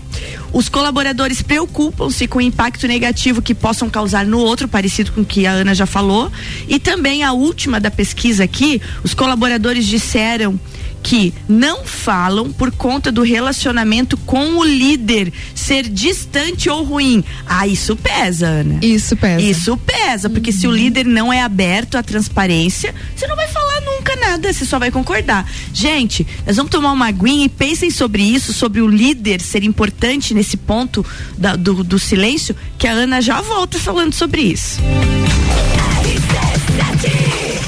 Os 0.54 0.70
colaboradores 0.70 1.42
preocupam-se 1.42 2.26
com 2.26 2.40
o 2.40 2.42
impacto 2.42 2.88
negativo 2.88 3.42
que 3.42 3.54
possam 3.54 3.90
causar 3.90 4.26
no 4.26 4.40
outro, 4.40 4.68
parecido 4.68 5.12
com 5.12 5.22
o 5.22 5.26
que 5.26 5.46
a 5.46 5.52
Ana 5.52 5.76
já 5.76 5.86
falou. 5.86 6.32
E 6.70 6.80
também 6.80 7.24
a 7.24 7.34
última 7.34 7.82
da 7.82 7.92
pesquisa 7.92 8.46
aqui, 8.46 8.82
os 9.04 9.14
colaboradores 9.14 9.86
disseram 9.86 10.58
que 11.02 11.34
não 11.48 11.84
falam 11.86 12.52
por 12.52 12.72
conta 12.72 13.12
do 13.12 13.22
relacionamento 13.22 14.16
com 14.18 14.58
o 14.58 14.64
líder 14.64 15.32
ser 15.56 15.88
distante 15.88 16.70
ou 16.70 16.84
ruim. 16.84 17.24
Ah, 17.46 17.68
isso 17.68 17.96
pesa, 17.96 18.48
Ana. 18.48 18.80
Isso 18.82 19.16
pesa. 19.16 19.42
Isso 19.42 19.78
pesa, 19.78 20.30
porque 20.30 20.52
uhum. 20.52 20.58
se 20.58 20.68
o 20.68 20.70
uhum. 20.70 20.76
líder 20.76 21.06
não 21.06 21.34
é 21.34 21.42
aberto 21.42 21.96
à 21.96 22.04
transparência, 22.04 22.94
você 23.16 23.28
não 23.28 23.36
vai 23.36 23.48
falar 23.48 23.82
nunca 23.82 24.16
nada, 24.16 24.52
você 24.52 24.66
só 24.66 24.80
vai 24.80 24.92
concordar. 24.92 25.50
Gente, 25.74 26.26
nós 26.46 26.56
vamos 26.56 26.72
tomar 26.72 26.92
uma 26.92 27.08
aguinha 27.08 27.46
e 27.46 27.50
pensem 27.50 27.90
sobre 27.90 28.24
isso, 28.24 28.54
sobre 28.54 28.82
o 28.82 28.88
líder 28.88 29.42
ser 29.42 29.64
importante 29.64 30.34
nesse 30.34 30.58
ponto 30.58 31.06
da, 31.38 31.56
do, 31.56 31.84
do 31.84 32.00
silêncio, 32.00 32.56
que 32.78 32.88
a 32.88 32.92
Ana 32.92 33.22
já 33.22 33.42
volta 33.42 33.80
falando 33.80 34.14
sobre 34.14 34.42
isso. 34.42 34.80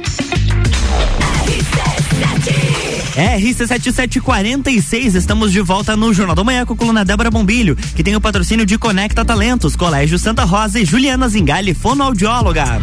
RC7746, 3.11 5.15
estamos 5.15 5.51
de 5.51 5.59
volta 5.61 5.97
no 5.97 6.13
Jornal 6.13 6.35
da 6.35 6.43
Manhã 6.43 6.65
com 6.65 6.73
a 6.73 6.77
coluna 6.77 7.05
Débora 7.05 7.29
Bombilho, 7.29 7.75
que 7.75 8.03
tem 8.03 8.15
o 8.15 8.21
patrocínio 8.21 8.65
de 8.65 8.77
Conecta 8.77 9.25
Talentos, 9.25 9.75
Colégio 9.75 10.17
Santa 10.17 10.45
Rosa 10.45 10.79
e 10.79 10.85
Juliana 10.85 11.27
Zingali, 11.27 11.73
fonoaudióloga. 11.73 12.81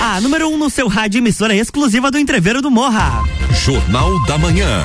A 0.00 0.20
número 0.20 0.48
1 0.48 0.54
um 0.54 0.58
no 0.58 0.70
seu 0.70 0.88
rádio, 0.88 1.18
emissora 1.18 1.54
exclusiva 1.54 2.10
do 2.10 2.18
Entreveiro 2.18 2.62
do 2.62 2.70
Morra. 2.70 3.24
Jornal 3.52 4.22
da 4.24 4.38
Manhã. 4.38 4.84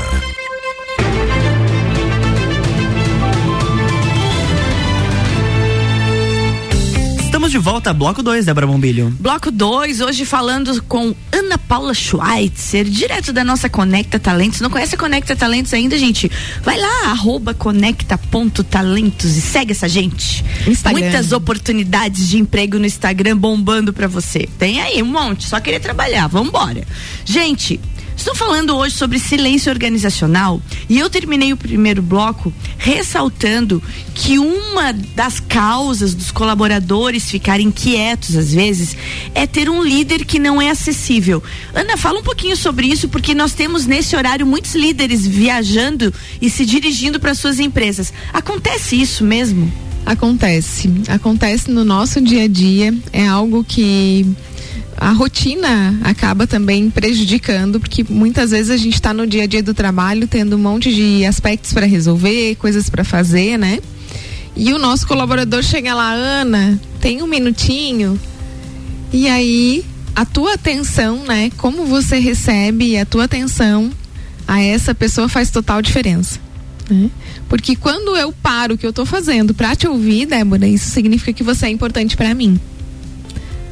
Estamos 7.51 7.65
de 7.65 7.69
volta, 7.69 7.93
bloco 7.93 8.23
2, 8.23 8.45
Débora 8.45 8.65
Bombilho. 8.65 9.13
Bloco 9.19 9.51
2, 9.51 9.99
hoje 9.99 10.23
falando 10.23 10.81
com 10.83 11.13
Ana 11.33 11.57
Paula 11.57 11.93
Schweitzer, 11.93 12.85
direto 12.85 13.33
da 13.33 13.43
nossa 13.43 13.67
Conecta 13.67 14.17
Talentos. 14.17 14.61
Não 14.61 14.69
conhece 14.69 14.95
a 14.95 14.97
Conecta 14.97 15.35
Talentos 15.35 15.73
ainda, 15.73 15.97
gente? 15.97 16.31
Vai 16.63 16.79
lá, 16.79 17.11
arroba 17.11 17.53
conecta.talentos 17.53 19.35
e 19.35 19.41
segue 19.41 19.73
essa 19.73 19.89
gente. 19.89 20.45
Instagram. 20.65 21.01
Muitas 21.01 21.33
oportunidades 21.33 22.29
de 22.29 22.37
emprego 22.37 22.79
no 22.79 22.85
Instagram 22.85 23.35
bombando 23.35 23.91
pra 23.91 24.07
você. 24.07 24.47
Tem 24.57 24.79
aí 24.79 25.03
um 25.03 25.07
monte, 25.07 25.45
só 25.45 25.59
querer 25.59 25.81
trabalhar, 25.81 26.27
vambora. 26.27 26.87
Gente, 27.25 27.81
Estou 28.21 28.35
falando 28.35 28.77
hoje 28.77 28.95
sobre 28.95 29.17
silêncio 29.17 29.71
organizacional 29.71 30.61
e 30.87 30.99
eu 30.99 31.09
terminei 31.09 31.53
o 31.53 31.57
primeiro 31.57 32.03
bloco 32.03 32.53
ressaltando 32.77 33.81
que 34.13 34.37
uma 34.37 34.93
das 35.15 35.39
causas 35.39 36.13
dos 36.13 36.29
colaboradores 36.29 37.31
ficarem 37.31 37.71
quietos 37.71 38.35
às 38.35 38.53
vezes 38.53 38.95
é 39.33 39.47
ter 39.47 39.71
um 39.71 39.81
líder 39.81 40.23
que 40.23 40.37
não 40.37 40.61
é 40.61 40.69
acessível. 40.69 41.41
Ana, 41.73 41.97
fala 41.97 42.19
um 42.19 42.23
pouquinho 42.23 42.55
sobre 42.55 42.85
isso 42.85 43.09
porque 43.09 43.33
nós 43.33 43.53
temos 43.53 43.87
nesse 43.87 44.15
horário 44.15 44.45
muitos 44.45 44.75
líderes 44.75 45.25
viajando 45.25 46.13
e 46.39 46.47
se 46.47 46.63
dirigindo 46.63 47.19
para 47.19 47.33
suas 47.33 47.59
empresas. 47.59 48.13
Acontece 48.31 49.01
isso 49.01 49.23
mesmo? 49.23 49.73
Acontece. 50.05 50.91
Acontece 51.07 51.71
no 51.71 51.83
nosso 51.83 52.21
dia 52.21 52.43
a 52.43 52.47
dia. 52.47 52.93
É 53.11 53.27
algo 53.27 53.63
que 53.63 54.27
a 55.01 55.13
rotina 55.13 55.99
acaba 56.03 56.45
também 56.45 56.87
prejudicando, 56.91 57.79
porque 57.79 58.05
muitas 58.07 58.51
vezes 58.51 58.69
a 58.69 58.77
gente 58.77 58.93
está 58.93 59.11
no 59.11 59.25
dia 59.25 59.45
a 59.45 59.47
dia 59.47 59.63
do 59.63 59.73
trabalho 59.73 60.27
tendo 60.27 60.55
um 60.55 60.59
monte 60.59 60.93
de 60.93 61.25
aspectos 61.25 61.73
para 61.73 61.87
resolver, 61.87 62.53
coisas 62.57 62.87
para 62.87 63.03
fazer, 63.03 63.57
né? 63.57 63.79
E 64.55 64.71
o 64.71 64.77
nosso 64.77 65.07
colaborador 65.07 65.63
chega 65.63 65.95
lá, 65.95 66.13
Ana, 66.13 66.79
tem 66.99 67.23
um 67.23 67.25
minutinho. 67.25 68.19
E 69.11 69.27
aí, 69.27 69.83
a 70.15 70.23
tua 70.23 70.53
atenção, 70.53 71.23
né? 71.25 71.49
Como 71.57 71.87
você 71.87 72.19
recebe 72.19 72.95
a 72.95 73.03
tua 73.03 73.23
atenção 73.23 73.89
a 74.47 74.61
essa 74.61 74.93
pessoa 74.93 75.27
faz 75.27 75.49
total 75.49 75.81
diferença. 75.81 76.39
Né? 76.87 77.09
Porque 77.49 77.75
quando 77.75 78.15
eu 78.15 78.31
paro 78.31 78.75
o 78.75 78.77
que 78.77 78.85
eu 78.85 78.91
estou 78.91 79.07
fazendo 79.07 79.51
para 79.51 79.75
te 79.75 79.87
ouvir, 79.87 80.27
Débora, 80.27 80.67
isso 80.67 80.91
significa 80.91 81.33
que 81.33 81.43
você 81.43 81.65
é 81.65 81.69
importante 81.69 82.15
para 82.15 82.35
mim. 82.35 82.59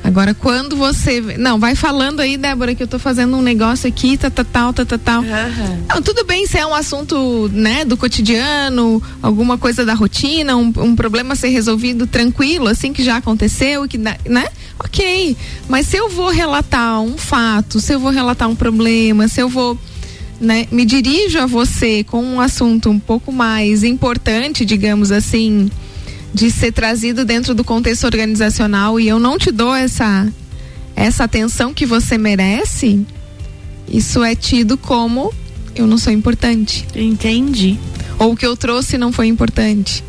Agora, 0.10 0.34
quando 0.34 0.76
você. 0.76 1.22
Não, 1.38 1.60
vai 1.60 1.76
falando 1.76 2.20
aí, 2.20 2.36
Débora, 2.36 2.74
que 2.74 2.82
eu 2.82 2.88
tô 2.88 2.98
fazendo 2.98 3.38
um 3.38 3.44
negócio 3.44 3.88
aqui, 3.88 4.18
tá, 4.18 4.28
tá, 4.32 4.44
tal, 4.44 4.74
tá, 4.74 4.84
tá, 4.84 4.98
tal. 4.98 5.22
Uhum. 5.22 5.86
Não, 5.88 6.02
tudo 6.02 6.26
bem 6.26 6.48
se 6.48 6.58
é 6.58 6.66
um 6.66 6.74
assunto, 6.74 7.48
né, 7.54 7.86
do 7.86 7.96
cotidiano, 7.96 9.02
alguma 9.22 9.56
coisa 9.56 9.86
da 9.86 9.94
rotina, 9.94 10.58
um, 10.58 10.74
um 10.78 10.96
problema 10.96 11.34
a 11.34 11.36
ser 11.36 11.50
resolvido 11.50 12.08
tranquilo, 12.08 12.68
assim 12.68 12.92
que 12.92 13.04
já 13.04 13.18
aconteceu, 13.18 13.88
que, 13.88 14.00
né? 14.00 14.48
Ok. 14.84 15.38
Mas 15.68 15.86
se 15.86 15.98
eu 15.98 16.10
vou 16.10 16.32
relatar 16.32 17.00
um 17.02 17.16
fato, 17.16 17.80
se 17.80 17.94
eu 17.94 18.00
vou 18.00 18.10
relatar 18.10 18.50
um 18.50 18.56
problema, 18.56 19.28
se 19.28 19.40
eu 19.40 19.48
vou. 19.48 19.78
Né, 20.42 20.68
me 20.72 20.86
dirijo 20.86 21.38
a 21.38 21.46
você 21.46 22.02
com 22.02 22.24
um 22.24 22.40
assunto 22.40 22.90
um 22.90 22.98
pouco 22.98 23.30
mais 23.30 23.84
importante, 23.84 24.64
digamos 24.64 25.12
assim, 25.12 25.70
de 26.34 26.52
ser 26.52 26.72
trazido 26.72 27.26
dentro 27.26 27.54
do 27.54 27.64
contexto 27.64 28.04
organizacional 28.06 29.00
e 29.00 29.08
eu 29.08 29.20
não 29.20 29.38
te 29.38 29.52
dou 29.52 29.74
essa 29.74 30.28
essa 30.96 31.24
atenção 31.24 31.74
que 31.74 31.86
você 31.86 32.18
merece, 32.18 33.06
isso 33.88 34.22
é 34.22 34.36
tido 34.36 34.78
como 34.78 35.34
eu 35.74 35.88
não 35.88 35.98
sou 35.98 36.12
importante. 36.12 36.86
Entendi. 36.94 37.80
Ou 38.18 38.34
o 38.34 38.36
que 38.36 38.46
eu 38.46 38.58
trouxe 38.58 38.98
não 38.98 39.12
foi 39.14 39.28
importante. 39.28 40.04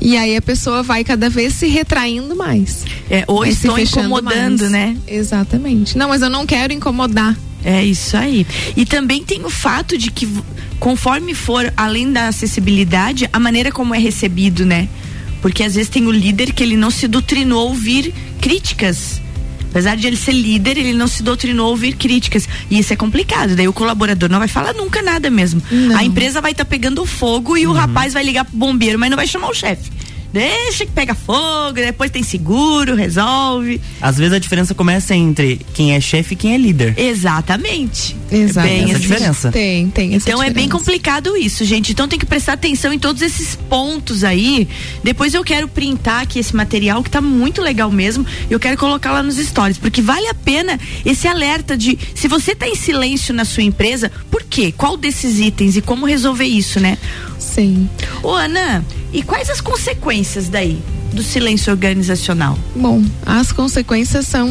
E 0.00 0.16
aí 0.16 0.36
a 0.36 0.42
pessoa 0.42 0.82
vai 0.82 1.04
cada 1.04 1.30
vez 1.30 1.54
se 1.54 1.68
retraindo 1.68 2.34
mais. 2.34 2.84
É, 3.08 3.24
ou 3.26 3.44
estou 3.46 3.78
incomodando, 3.78 4.62
mais. 4.62 4.72
né? 4.72 4.96
Exatamente. 5.06 5.96
Não, 5.96 6.08
mas 6.08 6.20
eu 6.20 6.28
não 6.28 6.44
quero 6.44 6.72
incomodar. 6.72 7.36
É 7.64 7.84
isso 7.84 8.16
aí. 8.16 8.46
E 8.76 8.84
também 8.84 9.24
tem 9.24 9.44
o 9.44 9.50
fato 9.50 9.96
de 9.96 10.10
que 10.10 10.28
conforme 10.78 11.34
for 11.34 11.72
além 11.76 12.12
da 12.12 12.28
acessibilidade, 12.28 13.28
a 13.32 13.40
maneira 13.40 13.72
como 13.72 13.94
é 13.94 13.98
recebido, 13.98 14.64
né? 14.64 14.88
Porque 15.46 15.62
às 15.62 15.76
vezes 15.76 15.88
tem 15.88 16.04
o 16.08 16.10
líder 16.10 16.52
que 16.52 16.60
ele 16.60 16.76
não 16.76 16.90
se 16.90 17.06
doutrinou 17.06 17.60
a 17.60 17.70
ouvir 17.70 18.12
críticas. 18.40 19.22
Apesar 19.70 19.96
de 19.96 20.04
ele 20.04 20.16
ser 20.16 20.32
líder, 20.32 20.76
ele 20.76 20.92
não 20.92 21.06
se 21.06 21.22
doutrinou 21.22 21.68
a 21.68 21.70
ouvir 21.70 21.94
críticas. 21.94 22.48
E 22.68 22.80
isso 22.80 22.92
é 22.92 22.96
complicado. 22.96 23.54
Daí 23.54 23.68
o 23.68 23.72
colaborador 23.72 24.28
não 24.28 24.40
vai 24.40 24.48
falar 24.48 24.72
nunca 24.72 25.00
nada 25.02 25.30
mesmo. 25.30 25.62
Não. 25.70 25.96
A 25.96 26.02
empresa 26.02 26.40
vai 26.40 26.50
estar 26.50 26.64
tá 26.64 26.68
pegando 26.68 27.06
fogo 27.06 27.56
e 27.56 27.64
uhum. 27.64 27.72
o 27.72 27.76
rapaz 27.76 28.12
vai 28.12 28.24
ligar 28.24 28.44
pro 28.44 28.56
bombeiro, 28.56 28.98
mas 28.98 29.08
não 29.08 29.16
vai 29.16 29.28
chamar 29.28 29.48
o 29.48 29.54
chefe. 29.54 29.88
Deixa 30.32 30.84
que 30.84 30.92
pega 30.92 31.14
fogo, 31.14 31.74
depois 31.74 32.10
tem 32.10 32.22
seguro, 32.22 32.94
resolve. 32.94 33.80
Às 34.00 34.16
vezes 34.18 34.32
a 34.34 34.38
diferença 34.38 34.74
começa 34.74 35.14
entre 35.14 35.60
quem 35.74 35.92
é 35.94 36.00
chefe 36.00 36.34
e 36.34 36.36
quem 36.36 36.54
é 36.54 36.58
líder. 36.58 36.94
Exatamente. 36.98 38.16
Exato. 38.30 38.66
Bem, 38.68 38.84
essa 38.90 38.98
diferença. 38.98 39.50
Tem, 39.52 39.88
tem 39.88 40.14
essa 40.14 40.28
Então 40.28 40.38
diferença. 40.38 40.50
é 40.50 40.54
bem 40.54 40.68
complicado 40.68 41.36
isso, 41.36 41.64
gente. 41.64 41.92
Então 41.92 42.06
tem 42.08 42.18
que 42.18 42.26
prestar 42.26 42.54
atenção 42.54 42.92
em 42.92 42.98
todos 42.98 43.22
esses 43.22 43.54
pontos 43.54 44.24
aí. 44.24 44.68
Depois 45.02 45.32
eu 45.34 45.42
quero 45.44 45.68
printar 45.68 46.22
aqui 46.22 46.38
esse 46.38 46.54
material 46.54 47.02
que 47.02 47.10
tá 47.10 47.20
muito 47.20 47.62
legal 47.62 47.90
mesmo. 47.90 48.26
Eu 48.50 48.58
quero 48.60 48.76
colocar 48.76 49.12
lá 49.12 49.22
nos 49.22 49.36
stories, 49.36 49.78
porque 49.78 50.02
vale 50.02 50.26
a 50.28 50.34
pena 50.34 50.78
esse 51.04 51.26
alerta 51.28 51.76
de 51.76 51.98
se 52.14 52.28
você 52.28 52.54
tá 52.54 52.66
em 52.68 52.74
silêncio 52.74 53.32
na 53.34 53.44
sua 53.44 53.62
empresa, 53.62 54.10
por 54.30 54.42
quê? 54.42 54.72
Qual 54.76 54.96
desses 54.96 55.38
itens 55.38 55.76
e 55.76 55.80
como 55.82 56.06
resolver 56.06 56.44
isso, 56.46 56.80
né? 56.80 56.98
Sim. 57.38 57.88
Ô, 58.22 58.30
Ana, 58.32 58.84
e 59.12 59.22
quais 59.22 59.48
as 59.50 59.60
consequências 59.60 60.15
daí 60.50 60.78
do 61.12 61.22
silêncio 61.22 61.72
organizacional? 61.72 62.58
Bom, 62.74 63.02
as 63.24 63.52
consequências 63.52 64.26
são 64.26 64.50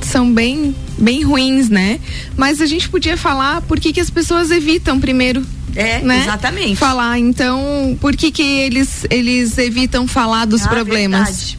são 0.00 0.32
bem 0.32 0.74
bem 0.98 1.22
ruins, 1.22 1.68
né? 1.68 2.00
Mas 2.36 2.60
a 2.60 2.66
gente 2.66 2.88
podia 2.88 3.16
falar 3.16 3.60
por 3.62 3.78
que, 3.78 3.92
que 3.92 4.00
as 4.00 4.10
pessoas 4.10 4.50
evitam 4.50 4.98
primeiro 5.00 5.44
é, 5.76 6.00
né? 6.00 6.22
exatamente. 6.22 6.76
Falar, 6.76 7.18
então, 7.18 7.96
por 8.00 8.16
que 8.16 8.32
que 8.32 8.42
eles 8.42 9.06
eles 9.10 9.58
evitam 9.58 10.08
falar 10.08 10.44
dos 10.44 10.66
ah, 10.66 10.68
problemas? 10.68 11.28
Verdade. 11.28 11.58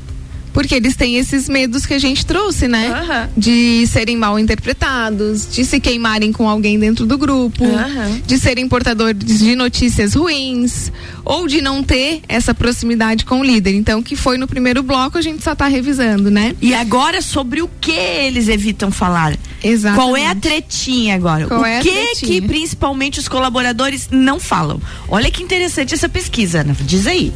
Porque 0.54 0.76
eles 0.76 0.96
têm 0.96 1.18
esses 1.18 1.48
medos 1.48 1.86
que 1.86 1.94
a 1.94 2.00
gente 2.00 2.26
trouxe, 2.26 2.68
né? 2.68 2.90
Uhum. 2.90 3.30
De 3.38 3.88
serem 3.88 4.18
mal 4.18 4.40
interpretados, 4.40 5.48
de 5.52 5.64
se 5.64 5.80
queimarem 5.80 6.32
com 6.32 6.50
alguém 6.50 6.80
dentro 6.80 7.06
do 7.06 7.18
grupo, 7.18 7.64
uhum. 7.64 8.22
de 8.26 8.38
serem 8.38 8.68
portadores 8.68 9.40
de 9.40 9.56
notícias 9.56 10.14
ruins, 10.14 10.92
ou 11.24 11.48
de 11.48 11.62
não 11.62 11.84
ter 11.84 12.22
essa 12.28 12.54
proximidade 12.54 13.26
com 13.26 13.42
o 13.42 13.44
líder. 13.44 13.76
Então, 13.76 14.02
que 14.02 14.16
foi 14.16 14.38
no 14.38 14.48
primeiro 14.48 14.82
bloco, 14.82 15.18
a 15.18 15.22
gente 15.22 15.44
só 15.44 15.54
está 15.54 15.68
revisando, 15.68 16.32
né? 16.32 16.56
E 16.62 16.74
agora 16.74 17.22
sobre 17.22 17.62
o 17.62 17.70
que 17.80 17.92
eles 17.92 18.48
evitam 18.48 18.92
falar? 18.92 19.38
Exatamente. 19.64 20.04
Qual 20.04 20.18
é 20.18 20.28
a 20.28 20.36
tretinha 20.36 21.16
agora? 21.16 21.48
Qual 21.48 21.62
o 21.62 21.66
é 21.66 21.82
que 21.82 22.16
que 22.16 22.42
principalmente 22.42 23.20
os 23.20 23.28
colaboradores 23.28 24.08
não 24.12 24.40
falam? 24.40 24.82
Olha 25.08 25.30
que 25.30 25.44
interessante 25.44 25.94
essa 25.94 26.10
pesquisa, 26.10 26.62
Ana. 26.62 26.76
Diz 26.82 27.06
aí 27.08 27.32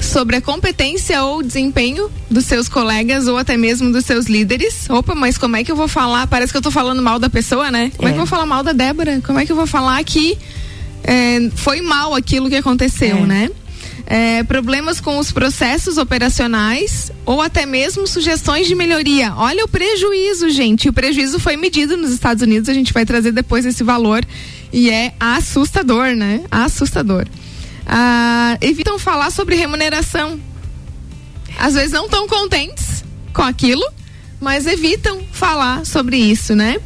sobre 0.00 0.36
a 0.36 0.40
competência 0.40 1.22
ou 1.22 1.42
desempenho 1.42 2.10
dos 2.30 2.44
seus 2.44 2.68
colegas 2.68 3.26
ou 3.26 3.36
até 3.36 3.56
mesmo 3.56 3.92
dos 3.92 4.04
seus 4.04 4.26
líderes. 4.26 4.88
Opa, 4.88 5.14
mas 5.14 5.38
como 5.38 5.56
é 5.56 5.64
que 5.64 5.70
eu 5.70 5.76
vou 5.76 5.88
falar? 5.88 6.26
Parece 6.26 6.52
que 6.52 6.58
eu 6.58 6.62
tô 6.62 6.70
falando 6.70 7.02
mal 7.02 7.18
da 7.18 7.30
pessoa, 7.30 7.70
né? 7.70 7.90
Como 7.96 8.08
é, 8.08 8.10
é 8.10 8.14
que 8.14 8.20
eu 8.20 8.24
vou 8.24 8.26
falar 8.26 8.46
mal 8.46 8.62
da 8.62 8.72
Débora? 8.72 9.20
Como 9.24 9.38
é 9.38 9.46
que 9.46 9.52
eu 9.52 9.56
vou 9.56 9.66
falar 9.66 10.02
que 10.04 10.38
é, 11.04 11.50
foi 11.54 11.80
mal 11.80 12.14
aquilo 12.14 12.48
que 12.48 12.56
aconteceu, 12.56 13.16
é. 13.18 13.26
né? 13.26 13.50
É, 14.08 14.44
problemas 14.44 15.00
com 15.00 15.18
os 15.18 15.32
processos 15.32 15.98
operacionais 15.98 17.10
ou 17.24 17.42
até 17.42 17.66
mesmo 17.66 18.06
sugestões 18.06 18.68
de 18.68 18.74
melhoria. 18.74 19.34
Olha 19.36 19.64
o 19.64 19.68
prejuízo, 19.68 20.48
gente. 20.48 20.88
O 20.88 20.92
prejuízo 20.92 21.40
foi 21.40 21.56
medido 21.56 21.96
nos 21.96 22.12
Estados 22.12 22.40
Unidos, 22.40 22.68
a 22.68 22.74
gente 22.74 22.92
vai 22.92 23.04
trazer 23.04 23.32
depois 23.32 23.66
esse 23.66 23.82
valor 23.82 24.24
e 24.72 24.90
é 24.90 25.12
assustador, 25.18 26.14
né? 26.14 26.42
Assustador 26.52 27.26
ah, 27.86 28.58
evitam 28.60 28.98
falar 28.98 29.30
sobre 29.30 29.54
remuneração. 29.54 30.40
Às 31.58 31.74
vezes 31.74 31.92
não 31.92 32.06
estão 32.06 32.26
contentes 32.26 33.04
com 33.32 33.42
aquilo, 33.42 33.84
mas 34.40 34.66
evitam 34.66 35.20
falar 35.32 35.86
sobre 35.86 36.16
isso, 36.16 36.54
né? 36.54 36.76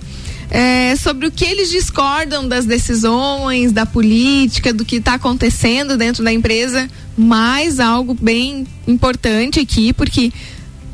É, 0.51 0.97
sobre 0.97 1.27
o 1.27 1.31
que 1.31 1.45
eles 1.45 1.71
discordam 1.71 2.47
das 2.47 2.67
decisões, 2.67 3.71
da 3.71 3.87
política, 3.87 4.73
do 4.73 4.85
que 4.85 4.97
está 4.97 5.15
acontecendo 5.15 5.97
dentro 5.97 6.25
da 6.25 6.33
empresa, 6.33 6.91
mais 7.17 7.79
algo 7.79 8.15
bem 8.15 8.67
importante 8.87 9.61
aqui, 9.61 9.93
porque 9.93 10.33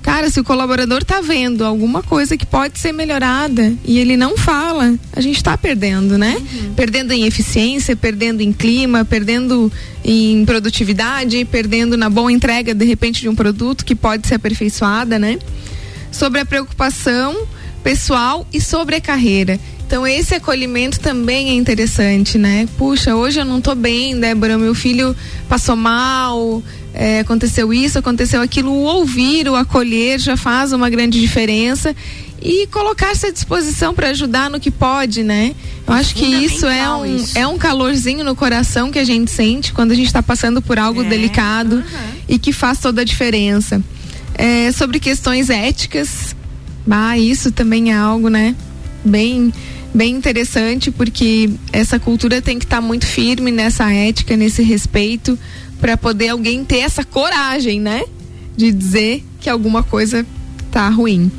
Cara, 0.07 0.31
se 0.31 0.39
o 0.39 0.45
colaborador 0.45 1.03
tá 1.05 1.21
vendo 1.21 1.65
alguma 1.65 2.01
coisa 2.01 2.37
que 2.37 2.47
pode 2.47 2.79
ser 2.79 2.93
melhorada 2.93 3.75
e 3.85 3.99
ele 3.99 4.17
não 4.17 4.39
fala, 4.39 4.95
a 5.13 5.21
gente 5.21 5.35
está 5.35 5.59
perdendo, 5.59 6.17
né? 6.17 6.37
Uhum. 6.39 6.75
Perdendo 6.75 7.13
em 7.13 7.25
eficiência, 7.25 7.97
perdendo 7.97 8.41
em 8.41 8.53
clima, 8.53 9.05
perdendo 9.05 9.71
em 10.05 10.45
produtividade, 10.45 11.45
perdendo 11.47 11.97
na 11.97 12.09
boa 12.09 12.31
entrega, 12.31 12.73
de 12.73 12.85
repente, 12.85 13.21
de 13.21 13.29
um 13.29 13.35
produto 13.35 13.85
que 13.85 13.97
pode 13.97 14.29
ser 14.29 14.37
aperfeiçoada, 14.37 15.19
né? 15.19 15.41
Sobre 16.13 16.41
a 16.41 16.47
preocupação 16.47 17.45
pessoal 17.83 18.47
e 18.53 18.61
sobre 18.61 18.95
a 18.95 19.01
carreira. 19.01 19.59
Então 19.87 20.05
esse 20.05 20.35
acolhimento 20.35 20.99
também 20.99 21.51
é 21.51 21.55
interessante, 21.55 22.37
né? 22.37 22.69
Puxa, 22.77 23.15
hoje 23.15 23.39
eu 23.39 23.45
não 23.45 23.61
tô 23.61 23.73
bem, 23.77 24.19
Débora, 24.19 24.59
meu 24.59 24.75
filho 24.75 25.15
passou 25.49 25.77
mal, 25.77 26.61
é, 26.93 27.21
aconteceu 27.21 27.73
isso, 27.73 27.97
aconteceu 27.97 28.43
aquilo. 28.43 28.73
O 28.73 28.83
ouvir, 28.83 29.49
o 29.49 29.55
acolher 29.55 30.19
já 30.19 30.37
faz 30.37 30.73
uma 30.73 30.91
grande 30.91 31.21
diferença 31.21 31.95
e 32.43 32.67
colocar-se 32.67 33.27
à 33.27 33.31
disposição 33.31 33.95
para 33.95 34.09
ajudar 34.09 34.51
no 34.51 34.59
que 34.59 34.73
pode, 34.73 35.23
né? 35.23 35.55
Eu 35.87 35.95
acho 35.95 36.17
que 36.17 36.25
isso 36.25 36.67
é 36.67 36.91
um, 36.91 37.07
isso. 37.07 37.39
é 37.39 37.47
um 37.47 37.57
calorzinho 37.57 38.25
no 38.25 38.35
coração 38.35 38.91
que 38.91 38.99
a 38.99 39.05
gente 39.05 39.31
sente 39.31 39.73
quando 39.73 39.93
a 39.93 39.95
gente 39.95 40.07
está 40.07 40.23
passando 40.23 40.61
por 40.61 40.81
algo 40.81 41.03
é, 41.03 41.09
delicado 41.09 41.85
e 42.29 42.41
que 42.41 42.53
faz 42.53 42.81
toda 42.81 43.03
a 43.03 43.05
diferença. 43.05 43.81
É, 44.35 44.73
sobre 44.73 44.99
questões 44.99 45.49
éticas, 45.49 46.35
ah, 46.91 47.17
isso 47.17 47.53
também 47.53 47.93
é 47.93 47.95
algo, 47.95 48.29
né? 48.29 48.55
Bem, 49.05 49.53
bem 49.97 50.15
interessante 50.15 50.91
porque 50.91 51.49
essa 51.73 51.99
cultura 51.99 52.43
tem 52.43 52.59
que 52.59 52.67
estar 52.67 52.77
tá 52.77 52.83
muito 52.83 53.07
firme 53.07 53.51
nessa 53.51 53.91
ética, 53.91 54.37
nesse 54.37 54.63
respeito, 54.63 55.39
para 55.81 55.97
poder 55.97 56.29
alguém 56.29 56.65
ter 56.65 56.79
essa 56.79 57.03
coragem, 57.03 57.81
né? 57.81 58.05
De 58.57 58.71
dizer 58.71 59.25
que 59.41 59.49
alguma 59.49 59.83
coisa 59.83 60.27
tá 60.71 60.89
ruim 60.91 61.31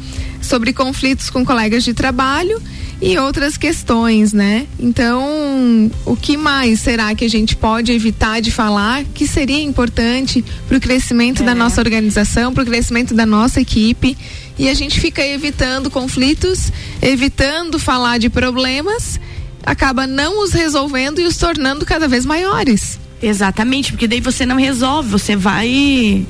sobre 0.42 0.74
conflitos 0.74 1.30
com 1.30 1.46
colegas 1.46 1.84
de 1.84 1.94
trabalho 1.94 2.62
e 3.00 3.18
outras 3.18 3.58
questões, 3.58 4.34
né? 4.34 4.66
Então, 4.80 5.92
o 6.04 6.16
que 6.16 6.36
mais 6.36 6.80
será 6.80 7.14
que 7.14 7.26
a 7.26 7.30
gente 7.30 7.56
pode 7.56 7.92
evitar 7.92 8.42
de 8.42 8.50
falar 8.50 9.04
que 9.14 9.28
seria 9.28 9.62
importante 9.62 10.44
para 10.68 10.78
o 10.78 10.82
crescimento 10.82 11.44
é. 11.44 11.46
da 11.46 11.54
nossa 11.54 11.80
organização, 11.80 12.54
para 12.54 12.64
o 12.64 12.66
crescimento 12.66 13.14
da 13.14 13.26
nossa 13.26 13.62
equipe? 13.62 14.18
E 14.58 14.70
a 14.70 14.74
gente 14.74 15.00
fica 15.00 15.26
evitando 15.26 15.90
conflitos, 15.90 16.72
evitando 17.02 17.78
falar 17.78 18.18
de 18.18 18.30
problemas, 18.30 19.20
acaba 19.64 20.08
não 20.08 20.44
os 20.44 20.52
resolvendo 20.52 21.20
e 21.20 21.26
os 21.26 21.38
tornando 21.38 21.86
cada 21.86 22.08
vez 22.08 22.26
maiores. 22.26 23.00
Exatamente, 23.22 23.92
porque 23.92 24.08
daí 24.08 24.22
você 24.22 24.46
não 24.46 24.58
resolve, 24.58 25.10
você 25.10 25.36
vai 25.36 26.26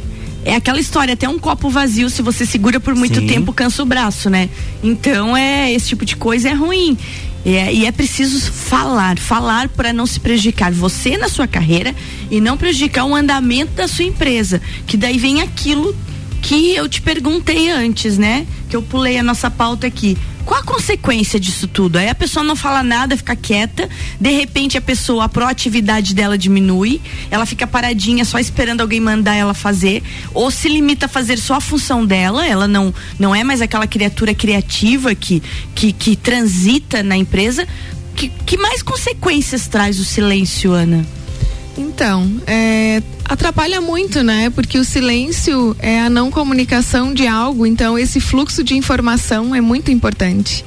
é 0.48 0.56
aquela 0.56 0.80
história, 0.80 1.14
até 1.14 1.28
um 1.28 1.38
copo 1.38 1.70
vazio, 1.70 2.10
se 2.10 2.22
você 2.22 2.46
segura 2.46 2.80
por 2.80 2.96
muito 2.96 3.20
Sim. 3.20 3.28
tempo, 3.28 3.52
cansa 3.52 3.84
o 3.84 3.86
braço, 3.86 4.30
né? 4.30 4.50
Então 4.82 5.36
é 5.36 5.74
esse 5.74 5.90
tipo 5.90 6.06
de 6.06 6.16
coisa 6.16 6.48
é 6.48 6.54
ruim. 6.54 6.98
É, 7.46 7.74
e 7.74 7.86
é 7.86 7.92
preciso 7.92 8.52
falar, 8.52 9.18
falar 9.18 9.68
para 9.68 9.92
não 9.92 10.06
se 10.06 10.20
prejudicar 10.20 10.72
você 10.72 11.18
na 11.18 11.28
sua 11.28 11.48
carreira 11.48 11.94
e 12.32 12.40
não 12.40 12.58
prejudicar 12.58 13.04
o 13.04 13.14
andamento 13.14 13.74
da 13.74 13.90
sua 13.90 14.06
empresa. 14.06 14.62
Que 14.86 14.96
daí 14.96 15.18
vem 15.18 15.42
aquilo 15.42 15.94
que 16.42 16.76
eu 16.76 16.88
te 16.88 17.02
perguntei 17.02 17.70
antes, 17.70 18.18
né? 18.18 18.46
Que 18.70 18.76
eu 18.76 18.82
pulei 18.82 19.18
a 19.18 19.24
nossa 19.24 19.50
pauta 19.50 19.88
aqui. 19.88 20.18
Qual 20.48 20.62
a 20.62 20.64
consequência 20.64 21.38
disso 21.38 21.68
tudo? 21.68 21.98
Aí 21.98 22.08
a 22.08 22.16
pessoa 22.16 22.42
não 22.42 22.56
fala 22.56 22.82
nada, 22.82 23.18
fica 23.18 23.36
quieta, 23.36 23.90
de 24.18 24.32
repente 24.32 24.78
a 24.78 24.82
pessoa, 24.82 25.26
a 25.26 25.30
proatividade 25.30 26.16
dela 26.16 26.38
diminui, 26.38 27.02
ela 27.30 27.46
fica 27.46 27.68
paradinha 27.68 28.24
só 28.24 28.40
esperando 28.40 28.80
alguém 28.80 29.02
mandar 29.02 29.36
ela 29.36 29.54
fazer, 29.54 30.02
ou 30.34 30.50
se 30.50 30.70
limita 30.70 31.08
a 31.08 31.10
fazer 31.10 31.38
só 31.38 31.56
a 31.56 31.62
função 31.62 32.06
dela, 32.06 32.48
ela 32.48 32.66
não 32.66 32.94
não 33.20 33.36
é 33.36 33.44
mais 33.44 33.62
aquela 33.62 33.86
criatura 33.86 34.34
criativa 34.34 35.14
que 35.14 35.44
que, 35.76 35.92
que 35.92 36.16
transita 36.16 37.04
na 37.04 37.18
empresa. 37.18 37.68
Que, 38.16 38.30
que 38.30 38.58
mais 38.58 38.82
consequências 38.82 39.68
traz 39.68 40.00
o 40.00 40.04
silêncio, 40.04 40.72
Ana? 40.72 41.06
Então, 41.78 42.42
é, 42.48 43.02
atrapalha 43.24 43.80
muito, 43.80 44.24
né? 44.24 44.50
Porque 44.50 44.80
o 44.80 44.84
silêncio 44.84 45.76
é 45.80 46.02
a 46.02 46.10
não 46.10 46.32
comunicação 46.32 47.14
de 47.14 47.28
algo, 47.28 47.66
então 47.66 47.98
esse 47.98 48.20
fluxo 48.20 48.64
de 48.64 48.76
informação 48.76 49.54
é 49.54 49.62
muito 49.62 49.92
importante. 49.92 50.66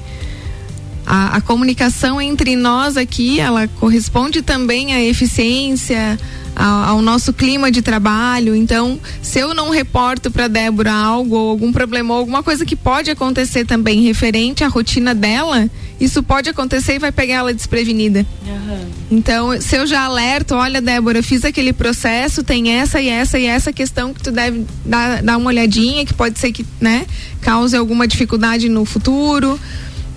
A, 1.12 1.38
a 1.38 1.40
comunicação 1.40 2.23
entre 2.23 2.55
nós 2.55 2.96
aqui, 2.96 3.40
ela 3.40 3.66
corresponde 3.66 4.42
também 4.42 4.94
à 4.94 5.03
eficiência, 5.03 6.16
ao, 6.55 7.03
nosso 7.03 7.33
clima 7.33 7.68
de 7.68 7.83
trabalho. 7.83 8.55
Então, 8.55 8.96
se 9.23 9.40
eu 9.40 9.53
não 9.53 9.70
reporto 9.70 10.31
para 10.31 10.46
Débora 10.46 10.92
algo, 10.92 11.35
ou 11.35 11.51
algum 11.51 11.73
problema, 11.73 12.14
ou 12.14 12.20
alguma 12.20 12.44
coisa 12.44 12.64
que 12.64 12.77
pode 12.77 13.11
acontecer 13.11 13.64
também 13.64 14.03
referente 14.03 14.62
à 14.62 14.68
rotina 14.68 15.12
dela, 15.12 15.68
isso 16.01 16.23
pode 16.23 16.49
acontecer 16.49 16.94
e 16.94 16.99
vai 16.99 17.11
pegar 17.11 17.35
ela 17.35 17.53
desprevenida. 17.53 18.25
Uhum. 18.46 18.87
Então, 19.11 19.61
se 19.61 19.77
eu 19.77 19.87
já 19.88 20.05
alerto, 20.05 20.55
olha, 20.55 20.81
Débora, 20.81 21.18
eu 21.18 21.25
fiz 21.25 21.44
aquele 21.44 21.73
processo, 21.73 22.44
tem 22.44 22.70
essa 22.70 23.01
e 23.01 23.09
essa 23.09 23.38
e 23.38 23.46
essa 23.46 23.73
questão 23.73 24.14
que 24.14 24.23
tu 24.23 24.31
deve 24.31 24.64
dar, 24.85 25.23
dar 25.23 25.37
uma 25.37 25.49
olhadinha, 25.49 26.07
que 26.07 26.14
pode 26.14 26.38
ser 26.38 26.53
que, 26.53 26.64
né, 26.81 27.05
cause 27.40 27.77
alguma 27.77 28.07
dificuldade 28.07 28.68
no 28.68 28.85
futuro. 28.85 29.59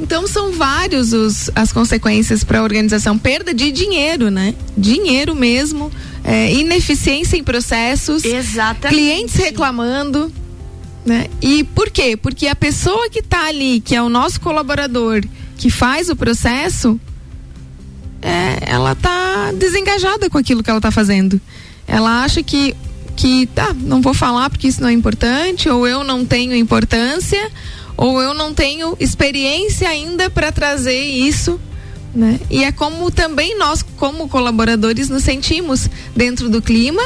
Então 0.03 0.27
são 0.27 0.51
vários 0.51 1.13
os, 1.13 1.49
as 1.55 1.71
consequências 1.71 2.43
para 2.43 2.59
a 2.59 2.63
organização, 2.63 3.17
perda 3.17 3.53
de 3.53 3.71
dinheiro, 3.71 4.29
né? 4.29 4.53
Dinheiro 4.77 5.33
mesmo, 5.33 5.89
é, 6.25 6.53
ineficiência 6.53 7.37
em 7.37 7.43
processos, 7.43 8.25
Exatamente. 8.25 8.93
clientes 8.93 9.35
reclamando. 9.35 10.29
Né? 11.05 11.27
E 11.41 11.63
por 11.63 11.89
quê? 11.89 12.17
Porque 12.17 12.47
a 12.47 12.55
pessoa 12.55 13.09
que 13.09 13.19
está 13.19 13.47
ali, 13.47 13.79
que 13.79 13.95
é 13.95 14.01
o 14.01 14.09
nosso 14.09 14.41
colaborador, 14.41 15.23
que 15.57 15.69
faz 15.69 16.09
o 16.09 16.17
processo, 16.17 16.99
é, 18.21 18.59
ela 18.65 18.91
está 18.91 19.53
desengajada 19.53 20.29
com 20.29 20.37
aquilo 20.37 20.61
que 20.61 20.69
ela 20.69 20.79
está 20.79 20.91
fazendo. 20.91 21.39
Ela 21.87 22.25
acha 22.25 22.43
que 22.43 22.75
que 23.15 23.45
tá, 23.45 23.73
não 23.73 24.01
vou 24.01 24.13
falar 24.13 24.49
porque 24.49 24.67
isso 24.67 24.81
não 24.81 24.89
é 24.89 24.91
importante, 24.91 25.69
ou 25.69 25.87
eu 25.87 26.03
não 26.03 26.25
tenho 26.25 26.55
importância, 26.55 27.51
ou 27.97 28.21
eu 28.21 28.33
não 28.33 28.53
tenho 28.53 28.95
experiência 28.99 29.89
ainda 29.89 30.29
para 30.29 30.51
trazer 30.51 30.99
isso 31.01 31.59
né? 32.13 32.39
E 32.49 32.63
é 32.63 32.71
como 32.71 33.09
também 33.09 33.57
nós, 33.57 33.83
como 33.97 34.29
colaboradores, 34.29 35.09
nos 35.09 35.23
sentimos 35.23 35.89
dentro 36.15 36.47
do 36.47 36.61
clima 36.61 37.01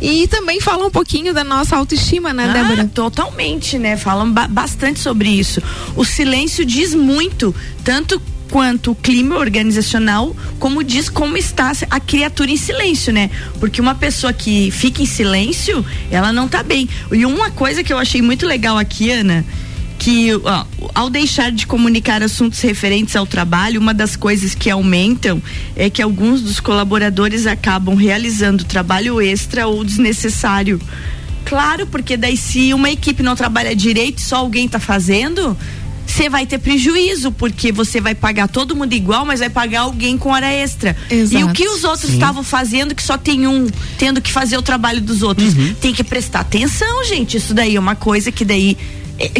e 0.00 0.26
também 0.28 0.60
fala 0.60 0.86
um 0.86 0.90
pouquinho 0.90 1.32
da 1.32 1.42
nossa 1.42 1.76
autoestima, 1.76 2.32
né, 2.34 2.48
ah, 2.50 2.52
Débora? 2.52 2.84
Totalmente, 2.92 3.78
né? 3.78 3.96
Falam 3.96 4.30
ba 4.30 4.46
bastante 4.46 5.00
sobre 5.00 5.30
isso. 5.30 5.62
O 5.96 6.04
silêncio 6.04 6.66
diz 6.66 6.94
muito, 6.94 7.54
tanto 7.82 8.20
quanto 8.50 8.90
o 8.90 8.94
clima 8.94 9.38
organizacional, 9.38 10.36
como 10.58 10.84
diz 10.84 11.08
como 11.08 11.38
está 11.38 11.72
a 11.88 11.98
criatura 11.98 12.50
em 12.50 12.56
silêncio, 12.58 13.10
né? 13.10 13.30
Porque 13.58 13.80
uma 13.80 13.94
pessoa 13.94 14.34
que 14.34 14.70
fica 14.70 15.00
em 15.00 15.06
silêncio, 15.06 15.82
ela 16.10 16.30
não 16.30 16.46
tá 16.46 16.62
bem. 16.62 16.86
E 17.10 17.24
uma 17.24 17.50
coisa 17.50 17.82
que 17.82 17.90
eu 17.90 17.96
achei 17.96 18.20
muito 18.20 18.46
legal 18.46 18.76
aqui, 18.76 19.10
Ana, 19.10 19.42
que 20.02 20.34
ó, 20.34 20.64
ao 20.96 21.08
deixar 21.08 21.52
de 21.52 21.64
comunicar 21.64 22.24
assuntos 22.24 22.60
referentes 22.60 23.14
ao 23.14 23.24
trabalho, 23.24 23.80
uma 23.80 23.94
das 23.94 24.16
coisas 24.16 24.52
que 24.52 24.68
aumentam 24.68 25.40
é 25.76 25.88
que 25.88 26.02
alguns 26.02 26.42
dos 26.42 26.58
colaboradores 26.58 27.46
acabam 27.46 27.94
realizando 27.94 28.64
trabalho 28.64 29.20
extra 29.20 29.68
ou 29.68 29.84
desnecessário. 29.84 30.80
Claro, 31.44 31.86
porque 31.86 32.16
daí 32.16 32.36
se 32.36 32.74
uma 32.74 32.90
equipe 32.90 33.22
não 33.22 33.36
trabalha 33.36 33.76
direito, 33.76 34.20
só 34.20 34.38
alguém 34.38 34.66
está 34.66 34.80
fazendo, 34.80 35.56
você 36.04 36.28
vai 36.28 36.46
ter 36.46 36.58
prejuízo, 36.58 37.30
porque 37.30 37.70
você 37.70 38.00
vai 38.00 38.16
pagar 38.16 38.48
todo 38.48 38.74
mundo 38.74 38.92
igual, 38.94 39.24
mas 39.24 39.38
vai 39.38 39.50
pagar 39.50 39.82
alguém 39.82 40.18
com 40.18 40.30
hora 40.30 40.50
extra. 40.52 40.96
Exato. 41.08 41.40
E 41.40 41.44
o 41.44 41.52
que 41.52 41.68
os 41.68 41.84
outros 41.84 42.10
estavam 42.10 42.42
fazendo, 42.42 42.92
que 42.92 43.02
só 43.04 43.16
tem 43.16 43.46
um 43.46 43.68
tendo 43.98 44.20
que 44.20 44.32
fazer 44.32 44.58
o 44.58 44.62
trabalho 44.62 45.00
dos 45.00 45.22
outros? 45.22 45.54
Uhum. 45.54 45.74
Tem 45.80 45.94
que 45.94 46.02
prestar 46.02 46.40
atenção, 46.40 47.04
gente. 47.04 47.36
Isso 47.36 47.54
daí 47.54 47.76
é 47.76 47.80
uma 47.80 47.94
coisa 47.94 48.32
que 48.32 48.44
daí 48.44 48.76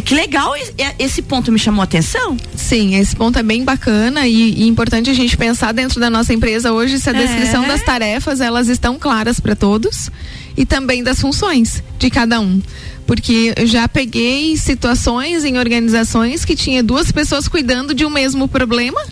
que 0.04 0.14
legal, 0.14 0.52
esse 0.98 1.22
ponto 1.22 1.50
me 1.50 1.58
chamou 1.58 1.80
a 1.80 1.85
atenção. 1.85 2.37
Sim, 2.54 2.94
esse 2.96 3.16
ponto 3.16 3.38
é 3.38 3.42
bem 3.42 3.64
bacana 3.64 4.26
e, 4.26 4.62
e 4.62 4.68
importante 4.68 5.11
a 5.11 5.14
gente 5.14 5.37
pensar 5.37 5.72
dentro 5.72 5.98
da 5.98 6.08
nossa 6.08 6.32
empresa 6.32 6.72
hoje 6.72 6.98
se 7.00 7.11
a 7.11 7.12
descrição 7.12 7.64
é. 7.64 7.68
das 7.68 7.82
tarefas 7.82 8.40
elas 8.40 8.68
estão 8.68 8.98
claras 8.98 9.40
para 9.40 9.56
todos 9.56 10.11
e 10.56 10.64
também 10.66 11.02
das 11.02 11.20
funções 11.20 11.82
de 11.98 12.11
cada 12.11 12.40
um. 12.40 12.61
Porque 13.06 13.52
eu 13.56 13.66
já 13.66 13.88
peguei 13.88 14.56
situações 14.56 15.44
em 15.44 15.58
organizações 15.58 16.44
que 16.44 16.54
tinha 16.54 16.82
duas 16.82 17.11
pessoas 17.11 17.48
cuidando 17.48 17.94
de 17.94 18.04
um 18.04 18.11
mesmo 18.11 18.46
problema. 18.46 19.02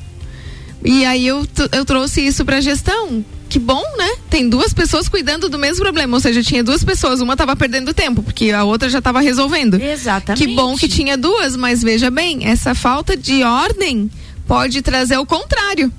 E 0.85 1.05
aí 1.05 1.27
eu, 1.27 1.47
eu 1.73 1.85
trouxe 1.85 2.25
isso 2.25 2.45
para 2.45 2.59
a 2.59 2.61
gestão 2.61 3.25
que 3.51 3.59
bom, 3.59 3.83
né? 3.99 4.13
Tem 4.31 4.49
duas 4.49 4.73
pessoas 4.73 5.09
cuidando 5.09 5.49
do 5.49 5.59
mesmo 5.59 5.83
problema, 5.83 6.17
ou 6.17 6.21
seja, 6.21 6.41
tinha 6.41 6.63
duas 6.63 6.85
pessoas, 6.85 7.21
uma 7.21 7.35
estava 7.35 7.57
perdendo 7.57 7.93
tempo, 7.93 8.23
porque 8.23 8.53
a 8.53 8.63
outra 8.63 8.89
já 8.89 8.99
estava 8.99 9.21
resolvendo. 9.21 9.75
Exatamente. 9.75 10.47
Que 10.47 10.55
bom 10.55 10.77
que 10.77 10.87
tinha 10.87 11.19
duas, 11.19 11.57
mas 11.57 11.83
veja 11.83 12.11
bem, 12.11 12.47
essa 12.47 12.77
falta 12.77 13.17
de 13.17 13.43
ordem 13.43 14.09
pode 14.47 14.81
trazer 14.83 15.19
o 15.19 15.27
contrário. 15.27 15.93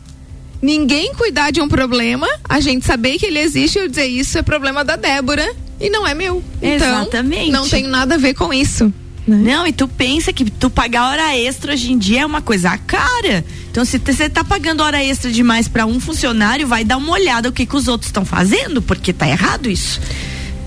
Ninguém 0.62 1.14
cuidar 1.14 1.52
de 1.52 1.60
um 1.60 1.68
problema, 1.68 2.28
a 2.48 2.62
gente 2.62 2.86
saber 2.86 3.20
que 3.20 3.26
ele 3.26 3.40
existe 3.40 3.78
e 3.78 3.82
eu 3.82 3.88
dizer 3.90 4.06
isso 4.06 4.38
é 4.38 4.42
problema 4.42 4.86
da 4.86 4.96
Débora 4.96 5.54
e 5.80 5.90
não 5.90 6.08
é 6.08 6.14
meu. 6.14 6.42
Então, 6.62 7.02
Exatamente. 7.02 7.52
Não 7.52 7.68
tem 7.68 7.84
nada 7.84 8.16
a 8.16 8.18
ver 8.18 8.34
com 8.34 8.54
isso. 8.54 8.94
Né? 9.28 9.38
Não, 9.54 9.68
e 9.68 9.74
tu 9.74 9.88
pensa 9.88 10.32
que 10.32 10.50
tu 10.50 10.70
pagar 10.70 11.10
hora 11.10 11.38
extra 11.38 11.74
hoje 11.74 11.92
em 11.92 11.98
dia 11.98 12.22
é 12.22 12.26
uma 12.26 12.42
coisa 12.42 12.78
cara. 12.78 13.44
Então, 13.72 13.86
se 13.86 13.98
você 13.98 14.30
tá 14.30 14.44
pagando 14.44 14.84
hora 14.84 15.02
extra 15.02 15.32
demais 15.32 15.68
para 15.68 15.86
um 15.86 16.00
funcionário, 16.00 16.68
vai 16.68 16.84
dar 16.84 16.98
uma 16.98 17.14
olhada 17.14 17.48
o 17.48 17.52
que, 17.54 17.66
que 17.66 17.76
os 17.76 17.88
outros 17.88 18.10
estão 18.10 18.26
fazendo, 18.26 18.82
porque 18.82 19.14
tá 19.14 19.28
errado 19.28 19.70
isso. 19.70 20.02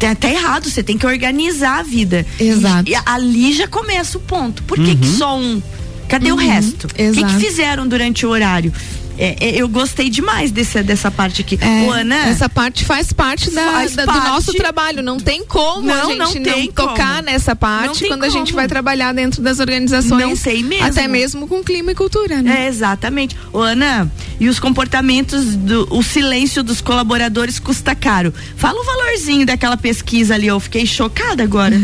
Tá, 0.01 0.15
tá, 0.15 0.29
errado, 0.29 0.69
você 0.69 0.83
tem 0.83 0.97
que 0.97 1.07
organizar 1.07 1.81
a 1.81 1.83
vida. 1.83 2.27
Exato. 2.41 2.89
E, 2.89 2.93
e 2.93 2.97
ali 3.05 3.53
já 3.53 3.69
começa 3.69 4.19
o 4.19 4.21
ponto. 4.21 4.63
Por 4.65 4.79
que, 4.79 4.91
uhum. 4.91 4.97
que 4.97 5.07
só 5.07 5.39
um 5.39 5.63
Cadê 6.09 6.31
uhum, 6.31 6.37
o 6.37 6.41
resto? 6.41 6.87
O 6.87 7.13
que, 7.13 7.25
que 7.25 7.37
fizeram 7.37 7.87
durante 7.87 8.27
o 8.27 8.29
horário? 8.29 8.73
É, 9.19 9.37
é, 9.41 9.57
eu 9.57 9.69
gostei 9.69 10.11
demais 10.11 10.51
desse, 10.51 10.83
dessa 10.83 11.11
parte 11.11 11.43
aqui. 11.43 11.59
É, 11.61 11.89
Ana, 11.89 12.29
essa 12.29 12.49
parte 12.49 12.85
faz 12.85 13.13
parte, 13.13 13.51
da, 13.51 13.73
faz 13.73 13.95
da 13.95 14.05
parte... 14.05 14.21
do 14.21 14.29
nosso 14.29 14.53
trabalho. 14.55 15.03
Não 15.03 15.19
tem 15.19 15.45
como 15.45 15.87
não, 15.87 15.95
a 15.95 16.07
gente 16.07 16.41
não, 16.41 16.59
não 16.59 16.67
tocar 16.69 17.23
nessa 17.23 17.55
parte 17.55 18.07
quando 18.07 18.21
como. 18.21 18.25
a 18.25 18.29
gente 18.29 18.53
vai 18.53 18.67
trabalhar 18.67 19.13
dentro 19.13 19.43
das 19.43 19.61
organizações. 19.61 20.21
Não 20.21 20.37
tem 20.37 20.63
mesmo. 20.63 20.87
Até 20.87 21.07
mesmo 21.07 21.47
com 21.47 21.63
clima 21.63 21.93
e 21.93 21.95
cultura, 21.95 22.43
né? 22.43 22.65
É, 22.65 22.69
exatamente. 22.69 23.37
Ô, 23.53 23.61
Ana, 23.61 24.11
e 24.41 24.49
os 24.49 24.59
comportamentos, 24.59 25.55
do, 25.57 25.87
o 25.91 26.03
silêncio 26.03 26.63
dos 26.63 26.81
colaboradores 26.81 27.59
custa 27.59 27.95
caro. 27.95 28.33
Fala 28.57 28.81
o 28.81 28.85
valorzinho 28.85 29.47
daquela 29.47 29.77
pesquisa 29.77 30.35
ali, 30.35 30.47
eu 30.47 30.59
fiquei 30.59 30.87
chocada 30.87 31.43
agora. 31.43 31.77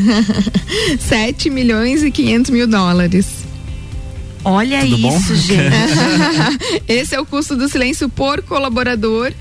7 0.99 1.51
milhões 1.51 2.03
e 2.03 2.11
500 2.11 2.51
mil 2.51 2.67
dólares. 2.67 3.50
Olha 4.45 4.81
Tudo 4.81 4.97
isso, 4.97 5.29
bom? 5.29 5.35
gente. 5.35 6.83
Esse 6.89 7.15
é 7.15 7.21
o 7.21 7.27
custo 7.27 7.57
do 7.57 7.69
silêncio 7.69 8.09
por 8.09 8.43
colaborador. 8.43 9.33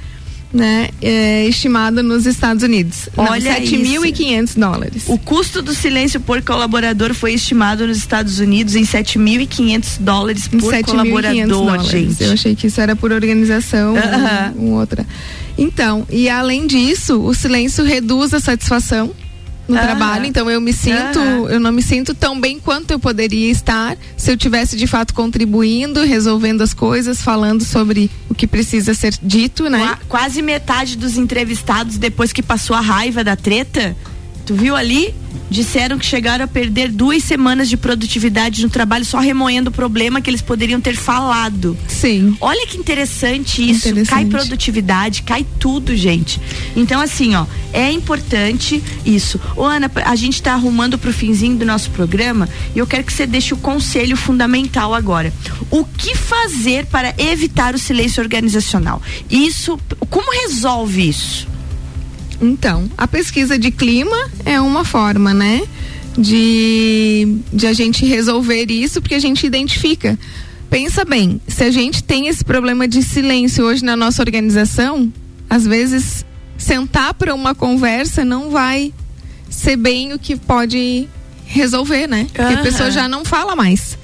Né, 0.51 0.89
é, 0.99 1.45
estimado 1.45 2.01
nos 2.01 2.25
Estados 2.25 2.63
Unidos. 2.63 3.07
Olha 3.15 3.61
7.500 3.61 4.57
dólares. 4.57 5.03
O 5.05 5.15
custo 5.15 5.61
do 5.61 5.75
silêncio 5.75 6.19
por 6.19 6.41
colaborador 6.41 7.13
foi 7.13 7.35
estimado 7.35 7.85
nos 7.85 7.99
Estados 7.99 8.39
Unidos 8.39 8.75
em 8.75 8.81
7.500 8.81 9.99
dólares 9.99 10.47
por 10.47 10.71
7, 10.71 10.85
colaborador, 10.85 11.47
dólares. 11.47 11.87
gente. 11.91 12.23
Eu 12.23 12.33
achei 12.33 12.55
que 12.55 12.65
isso 12.65 12.81
era 12.81 12.95
por 12.95 13.11
organização, 13.11 13.93
uh 13.93 13.97
-huh. 13.97 14.55
um, 14.57 14.69
um 14.69 14.73
outra. 14.73 15.05
Então, 15.55 16.07
e 16.09 16.27
além 16.27 16.65
disso, 16.65 17.21
o 17.21 17.31
silêncio 17.35 17.83
reduz 17.83 18.33
a 18.33 18.39
satisfação 18.39 19.11
no 19.69 19.79
trabalho, 19.79 20.25
então 20.25 20.49
eu 20.49 20.59
me 20.59 20.73
sinto, 20.73 21.19
eu 21.49 21.59
não 21.59 21.71
me 21.71 21.81
sinto 21.81 22.13
tão 22.13 22.39
bem 22.39 22.59
quanto 22.59 22.91
eu 22.91 22.99
poderia 22.99 23.51
estar 23.51 23.97
se 24.17 24.31
eu 24.31 24.37
tivesse 24.37 24.75
de 24.75 24.87
fato 24.87 25.13
contribuindo, 25.13 26.03
resolvendo 26.03 26.61
as 26.61 26.73
coisas, 26.73 27.21
falando 27.21 27.63
sobre 27.63 28.09
o 28.29 28.35
que 28.35 28.47
precisa 28.47 28.93
ser 28.93 29.13
dito, 29.21 29.69
né? 29.69 29.97
Quase 30.07 30.41
metade 30.41 30.97
dos 30.97 31.17
entrevistados 31.17 31.97
depois 31.97 32.33
que 32.33 32.41
passou 32.41 32.75
a 32.75 32.81
raiva 32.81 33.23
da 33.23 33.35
treta, 33.35 33.95
tu 34.49 34.55
viu 34.55 34.75
ali? 34.75 35.13
disseram 35.49 35.97
que 35.97 36.05
chegaram 36.05 36.45
a 36.45 36.47
perder 36.47 36.89
duas 36.89 37.23
semanas 37.23 37.67
de 37.67 37.75
produtividade 37.75 38.61
no 38.61 38.69
trabalho 38.69 39.03
só 39.03 39.19
remoendo 39.19 39.69
o 39.69 39.73
problema 39.73 40.21
que 40.21 40.29
eles 40.29 40.41
poderiam 40.41 40.79
ter 40.79 40.95
falado. 40.95 41.75
Sim. 41.87 42.37
Olha 42.39 42.67
que 42.67 42.77
interessante 42.77 43.67
isso. 43.67 43.89
Interessante. 43.89 44.09
Cai 44.09 44.25
produtividade, 44.25 45.23
cai 45.23 45.45
tudo, 45.59 45.95
gente. 45.95 46.39
Então, 46.75 47.01
assim, 47.01 47.35
ó, 47.35 47.45
é 47.73 47.91
importante 47.91 48.83
isso. 49.03 49.39
Ô, 49.55 49.63
Ana, 49.63 49.91
a 50.05 50.15
gente 50.15 50.35
está 50.35 50.53
arrumando 50.53 50.97
para 50.97 51.09
o 51.09 51.13
finzinho 51.13 51.57
do 51.57 51.65
nosso 51.65 51.89
programa 51.91 52.47
e 52.75 52.79
eu 52.79 52.85
quero 52.85 53.03
que 53.03 53.13
você 53.13 53.25
deixe 53.25 53.53
o 53.53 53.57
conselho 53.57 54.15
fundamental 54.15 54.93
agora. 54.93 55.33
O 55.71 55.83
que 55.83 56.15
fazer 56.15 56.85
para 56.85 57.13
evitar 57.17 57.73
o 57.73 57.79
silêncio 57.79 58.21
organizacional? 58.21 59.01
Isso, 59.29 59.79
como 60.09 60.31
resolve 60.31 61.09
isso? 61.09 61.47
Então, 62.41 62.89
a 62.97 63.07
pesquisa 63.07 63.57
de 63.57 63.71
clima 63.71 64.17
é 64.45 64.59
uma 64.59 64.83
forma, 64.83 65.33
né? 65.33 65.61
De, 66.17 67.37
de 67.53 67.67
a 67.67 67.73
gente 67.73 68.05
resolver 68.05 68.65
isso, 68.69 69.01
porque 69.01 69.15
a 69.15 69.19
gente 69.19 69.45
identifica. 69.45 70.17
Pensa 70.69 71.03
bem, 71.03 71.41
se 71.47 71.63
a 71.63 71.71
gente 71.71 72.03
tem 72.03 72.27
esse 72.27 72.43
problema 72.43 72.87
de 72.87 73.01
silêncio 73.01 73.65
hoje 73.65 73.83
na 73.83 73.95
nossa 73.95 74.21
organização, 74.21 75.11
às 75.49 75.65
vezes 75.65 76.25
sentar 76.57 77.13
para 77.13 77.33
uma 77.33 77.55
conversa 77.55 78.23
não 78.23 78.49
vai 78.49 78.93
ser 79.49 79.75
bem 79.75 80.13
o 80.13 80.19
que 80.19 80.35
pode 80.35 81.07
resolver, 81.45 82.05
né? 82.07 82.27
Porque 82.31 82.53
a 82.53 82.61
pessoa 82.61 82.91
já 82.91 83.07
não 83.07 83.25
fala 83.25 83.55
mais. 83.55 83.97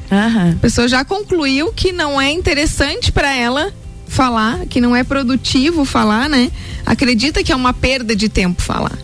A 0.54 0.60
pessoa 0.60 0.88
já 0.88 1.06
concluiu 1.06 1.72
que 1.72 1.92
não 1.92 2.20
é 2.20 2.32
interessante 2.32 3.12
para 3.12 3.32
ela 3.36 3.72
falar, 4.08 4.66
que 4.68 4.80
não 4.80 4.96
é 4.96 5.04
produtivo 5.04 5.86
falar, 5.86 6.30
né? 6.30 6.52
Acredita 6.86 7.44
que 7.44 7.52
é 7.52 7.56
uma 7.56 7.74
perda 7.74 8.16
de 8.16 8.30
tempo 8.30 8.62
falar. 8.62 8.98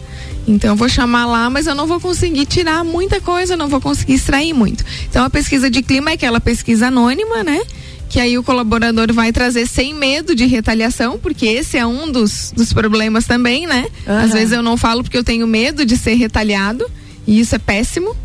Então 0.48 0.72
eu 0.72 0.76
vou 0.76 0.90
chamar 0.90 1.26
lá, 1.26 1.50
mas 1.50 1.68
eu 1.68 1.76
não 1.76 1.86
vou 1.86 2.00
conseguir 2.00 2.46
tirar 2.46 2.84
muita 2.84 3.22
coisa, 3.22 3.56
não 3.56 3.68
vou 3.68 3.80
conseguir 3.80 4.14
extrair 4.14 4.54
muito. 4.54 4.84
Então 5.10 5.24
a 5.24 5.30
pesquisa 5.30 5.70
de 5.70 5.82
clima 5.82 6.12
é 6.12 6.14
aquela 6.14 6.40
pesquisa 6.40 6.88
anônima, 6.88 7.44
né? 7.44 7.62
Que 8.10 8.20
aí 8.20 8.38
o 8.38 8.44
colaborador 8.44 9.14
vai 9.14 9.32
trazer 9.32 9.68
sem 9.68 9.94
medo 9.94 10.36
de 10.36 10.46
retaliação, 10.46 11.18
porque 11.18 11.46
esse 11.46 11.78
é 11.78 11.86
um 11.86 12.12
dos, 12.12 12.52
dos 12.56 12.74
problemas 12.74 13.26
também, 13.26 13.68
né? 13.68 13.88
Uhum. 14.06 14.18
Às 14.18 14.32
vezes 14.32 14.52
eu 14.52 14.64
não 14.64 14.76
falo 14.76 15.04
porque 15.04 15.18
eu 15.18 15.24
tenho 15.24 15.48
medo 15.48 15.86
de 15.86 15.96
ser 15.96 16.16
retaliado, 16.16 16.90
e 17.26 17.40
isso 17.40 17.56
é 17.56 17.60
péssimo. 17.60 18.16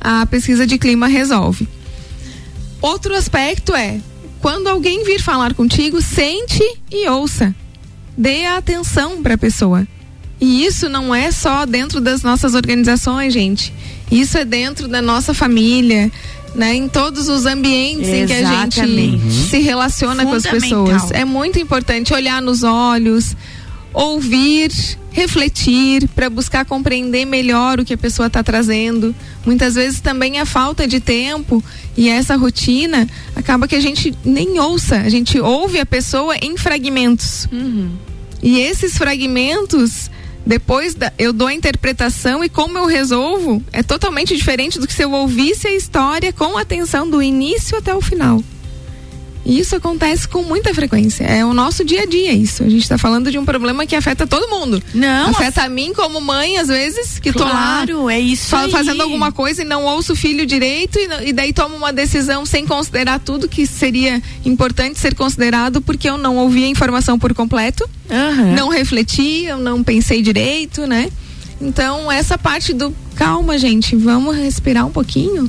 A 0.00 0.26
pesquisa 0.26 0.66
de 0.66 0.78
clima 0.78 1.08
resolve. 1.08 1.66
Outro 2.80 3.16
aspecto 3.16 3.74
é 3.74 3.98
quando 4.40 4.68
alguém 4.68 5.04
vir 5.04 5.20
falar 5.20 5.54
contigo, 5.54 6.00
sente 6.00 6.62
e 6.90 7.08
ouça. 7.08 7.54
Dê 8.16 8.46
a 8.46 8.56
atenção 8.56 9.22
para 9.22 9.34
a 9.34 9.38
pessoa. 9.38 9.86
E 10.40 10.64
isso 10.64 10.88
não 10.88 11.14
é 11.14 11.30
só 11.30 11.64
dentro 11.64 12.00
das 12.00 12.22
nossas 12.22 12.54
organizações, 12.54 13.32
gente. 13.32 13.72
Isso 14.10 14.36
é 14.36 14.44
dentro 14.44 14.86
da 14.86 15.00
nossa 15.00 15.32
família, 15.32 16.10
né? 16.54 16.74
Em 16.74 16.88
todos 16.88 17.28
os 17.28 17.46
ambientes 17.46 18.08
Exatamente. 18.08 18.80
em 18.80 18.80
que 18.80 18.80
a 18.80 18.86
gente 18.86 19.48
se 19.48 19.58
relaciona 19.58 20.24
com 20.24 20.32
as 20.32 20.44
pessoas. 20.44 21.10
É 21.10 21.24
muito 21.24 21.58
importante 21.58 22.12
olhar 22.12 22.40
nos 22.42 22.62
olhos, 22.62 23.34
ouvir, 23.92 24.70
refletir, 25.10 26.06
para 26.08 26.28
buscar 26.28 26.66
compreender 26.66 27.24
melhor 27.24 27.80
o 27.80 27.84
que 27.84 27.94
a 27.94 27.98
pessoa 27.98 28.26
está 28.26 28.42
trazendo. 28.42 29.14
Muitas 29.46 29.74
vezes 29.74 30.00
também 30.00 30.38
a 30.38 30.44
falta 30.44 30.86
de 30.86 31.00
tempo 31.00 31.64
e 31.96 32.10
essa 32.10 32.36
rotina 32.36 33.08
acaba 33.46 33.68
que 33.68 33.76
a 33.76 33.80
gente 33.80 34.12
nem 34.24 34.58
ouça, 34.58 34.96
a 34.96 35.08
gente 35.08 35.38
ouve 35.38 35.78
a 35.78 35.86
pessoa 35.86 36.34
em 36.42 36.56
fragmentos. 36.56 37.46
Uhum. 37.52 37.92
E 38.42 38.58
esses 38.58 38.98
fragmentos 38.98 40.10
depois 40.44 40.94
da, 40.94 41.12
eu 41.16 41.32
dou 41.32 41.46
a 41.46 41.54
interpretação 41.54 42.42
e 42.42 42.48
como 42.48 42.76
eu 42.76 42.86
resolvo 42.86 43.62
é 43.72 43.82
totalmente 43.82 44.36
diferente 44.36 44.78
do 44.78 44.86
que 44.86 44.92
se 44.92 45.02
eu 45.02 45.12
ouvisse 45.12 45.66
a 45.68 45.72
história 45.72 46.32
com 46.32 46.58
atenção 46.58 47.08
do 47.08 47.22
início 47.22 47.78
até 47.78 47.94
o 47.94 48.00
final. 48.00 48.42
E 49.46 49.60
isso 49.60 49.76
acontece 49.76 50.26
com 50.26 50.42
muita 50.42 50.74
frequência. 50.74 51.22
É 51.22 51.44
o 51.44 51.54
nosso 51.54 51.84
dia 51.84 52.02
a 52.02 52.06
dia 52.06 52.32
isso. 52.32 52.64
A 52.64 52.68
gente 52.68 52.82
está 52.82 52.98
falando 52.98 53.30
de 53.30 53.38
um 53.38 53.44
problema 53.44 53.86
que 53.86 53.94
afeta 53.94 54.26
todo 54.26 54.48
mundo. 54.48 54.82
Não. 54.92 55.30
Afeta 55.30 55.62
a 55.62 55.68
mim 55.68 55.92
como 55.94 56.20
mãe, 56.20 56.58
às 56.58 56.66
vezes, 56.66 57.20
que 57.20 57.32
claro, 57.32 57.86
tô 57.92 58.04
lá 58.06 58.12
é 58.12 58.18
isso 58.18 58.48
fazendo 58.68 59.02
alguma 59.02 59.30
coisa 59.30 59.62
e 59.62 59.64
não 59.64 59.84
ouço 59.84 60.14
o 60.14 60.16
filho 60.16 60.44
direito 60.44 60.98
e, 60.98 61.28
e 61.28 61.32
daí 61.32 61.52
tomo 61.52 61.76
uma 61.76 61.92
decisão 61.92 62.44
sem 62.44 62.66
considerar 62.66 63.20
tudo 63.20 63.48
que 63.48 63.66
seria 63.66 64.20
importante 64.44 64.98
ser 64.98 65.14
considerado 65.14 65.80
porque 65.80 66.10
eu 66.10 66.18
não 66.18 66.36
ouvi 66.38 66.64
a 66.64 66.68
informação 66.68 67.16
por 67.16 67.32
completo, 67.32 67.88
uhum. 68.10 68.54
não 68.54 68.68
refleti, 68.68 69.44
eu 69.44 69.58
não 69.58 69.84
pensei 69.84 70.22
direito, 70.22 70.86
né? 70.88 71.08
Então, 71.60 72.10
essa 72.10 72.36
parte 72.36 72.72
do 72.72 72.92
calma, 73.14 73.56
gente, 73.58 73.94
vamos 73.94 74.36
respirar 74.36 74.84
um 74.84 74.90
pouquinho 74.90 75.48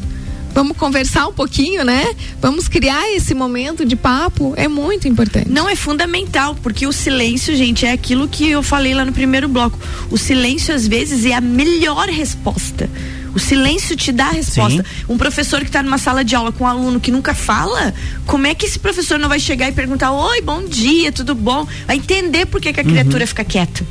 vamos 0.57 0.75
conversar 0.75 1.27
um 1.27 1.33
pouquinho, 1.33 1.85
né? 1.85 2.15
Vamos 2.41 2.67
criar 2.67 3.07
esse 3.11 3.35
momento 3.35 3.85
de 3.85 3.95
papo, 3.95 4.55
é 4.57 4.67
muito 4.67 5.07
importante. 5.07 5.47
Não 5.47 5.69
é 5.69 5.75
fundamental, 5.75 6.55
porque 6.63 6.87
o 6.87 6.91
silêncio, 6.91 7.55
gente, 7.55 7.85
é 7.85 7.91
aquilo 7.91 8.27
que 8.27 8.49
eu 8.49 8.63
falei 8.63 8.95
lá 8.95 9.05
no 9.05 9.13
primeiro 9.13 9.47
bloco. 9.47 9.77
O 10.09 10.17
silêncio 10.17 10.73
às 10.73 10.87
vezes 10.87 11.25
é 11.25 11.35
a 11.35 11.41
melhor 11.41 12.09
resposta. 12.09 12.89
O 13.35 13.39
silêncio 13.39 13.95
te 13.95 14.11
dá 14.11 14.29
a 14.29 14.31
resposta. 14.31 14.81
Sim. 14.81 15.05
Um 15.07 15.15
professor 15.15 15.59
que 15.59 15.67
está 15.67 15.83
numa 15.83 15.99
sala 15.99 16.25
de 16.25 16.35
aula 16.35 16.51
com 16.51 16.63
um 16.63 16.67
aluno 16.67 16.99
que 16.99 17.11
nunca 17.11 17.35
fala, 17.35 17.93
como 18.25 18.47
é 18.47 18.55
que 18.55 18.65
esse 18.65 18.79
professor 18.79 19.19
não 19.19 19.29
vai 19.29 19.39
chegar 19.39 19.69
e 19.69 19.71
perguntar: 19.71 20.11
Oi, 20.11 20.41
bom 20.41 20.63
dia, 20.63 21.11
tudo 21.11 21.35
bom? 21.35 21.67
Vai 21.85 21.97
entender 21.97 22.47
por 22.47 22.59
que, 22.59 22.73
que 22.73 22.79
a 22.79 22.83
criatura 22.83 23.25
uhum. 23.25 23.27
fica 23.27 23.45
quieta. 23.45 23.85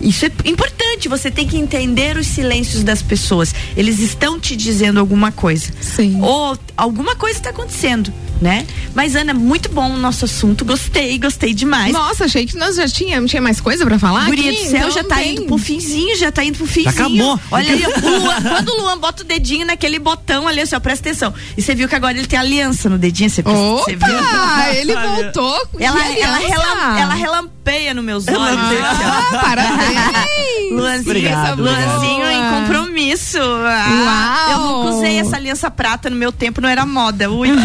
Isso 0.00 0.26
é 0.26 0.30
importante, 0.44 1.08
você 1.08 1.30
tem 1.30 1.46
que 1.46 1.56
entender 1.56 2.16
os 2.16 2.26
silêncios 2.26 2.84
das 2.84 3.02
pessoas. 3.02 3.54
Eles 3.76 3.98
estão 3.98 4.38
te 4.38 4.54
dizendo 4.54 5.00
alguma 5.00 5.32
coisa. 5.32 5.72
Sim. 5.80 6.20
Ou 6.22 6.56
alguma 6.76 7.16
coisa 7.16 7.38
está 7.38 7.50
acontecendo 7.50 8.12
né? 8.40 8.66
Mas 8.94 9.14
Ana, 9.14 9.34
muito 9.34 9.68
bom 9.68 9.90
o 9.90 9.96
nosso 9.96 10.24
assunto, 10.24 10.64
gostei, 10.64 11.18
gostei 11.18 11.52
demais. 11.52 11.92
Nossa, 11.92 12.24
achei 12.24 12.46
que 12.46 12.56
nós 12.56 12.76
já 12.76 12.86
tínhamos, 12.86 13.30
tinha 13.30 13.42
mais 13.42 13.60
coisa 13.60 13.84
para 13.84 13.98
falar 13.98 14.26
Guria 14.26 14.50
aqui, 14.50 14.62
do 14.64 14.70
céu, 14.70 14.78
então 14.78 14.90
já 14.90 15.04
tá 15.04 15.16
tem. 15.16 15.32
indo 15.32 15.44
pro 15.44 15.58
finzinho, 15.58 16.16
já 16.16 16.30
tá 16.30 16.44
indo 16.44 16.56
pro 16.56 16.66
finzinho. 16.66 16.94
Já 16.94 17.02
acabou. 17.04 17.40
Olha 17.50 17.72
aí, 17.72 17.84
o 17.84 18.20
Luan, 18.20 18.42
quando 18.42 18.68
o 18.68 18.80
Luan 18.82 18.98
bota 18.98 19.22
o 19.22 19.26
dedinho 19.26 19.66
naquele 19.66 19.98
botão 19.98 20.46
ali, 20.46 20.60
assim, 20.60 20.76
ó, 20.76 20.80
presta 20.80 21.08
atenção. 21.08 21.34
E 21.56 21.62
você 21.62 21.74
viu 21.74 21.88
que 21.88 21.94
agora 21.94 22.16
ele 22.16 22.26
tem 22.26 22.38
aliança 22.38 22.88
no 22.88 22.98
dedinho, 22.98 23.30
você, 23.30 23.40
Opa, 23.40 23.52
você 23.52 23.96
viu? 23.96 24.08
ele 24.80 24.94
voltou 24.94 25.68
ela, 25.78 26.00
ela, 26.16 26.38
relam, 26.38 26.98
ela 26.98 27.14
relampeia 27.14 27.94
nos 27.94 28.04
meus 28.04 28.28
olhos. 28.28 28.38
Ah, 28.40 29.38
parabéns. 29.40 30.72
Luanzinho, 30.72 31.10
Obrigado, 31.10 31.62
Luanzinho 31.62 32.24
em 32.30 32.60
compromisso 32.60 32.98
isso? 33.08 33.38
Ah, 33.38 34.48
Uau. 34.48 34.50
eu 34.50 34.58
nunca 34.58 34.96
usei 34.96 35.18
essa 35.18 35.36
aliança 35.36 35.70
prata 35.70 36.10
no 36.10 36.16
meu 36.16 36.32
tempo, 36.32 36.60
não 36.60 36.68
era 36.68 36.84
moda. 36.84 37.30
Ui. 37.30 37.48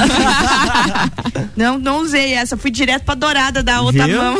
não, 1.56 1.78
não 1.78 2.02
usei 2.02 2.34
essa, 2.34 2.58
fui 2.58 2.72
direto 2.72 3.04
pra 3.04 3.16
dourada 3.16 3.62
da 3.64 3.82
outra 3.82 4.06
Viu? 4.08 4.18
mão. 4.18 4.38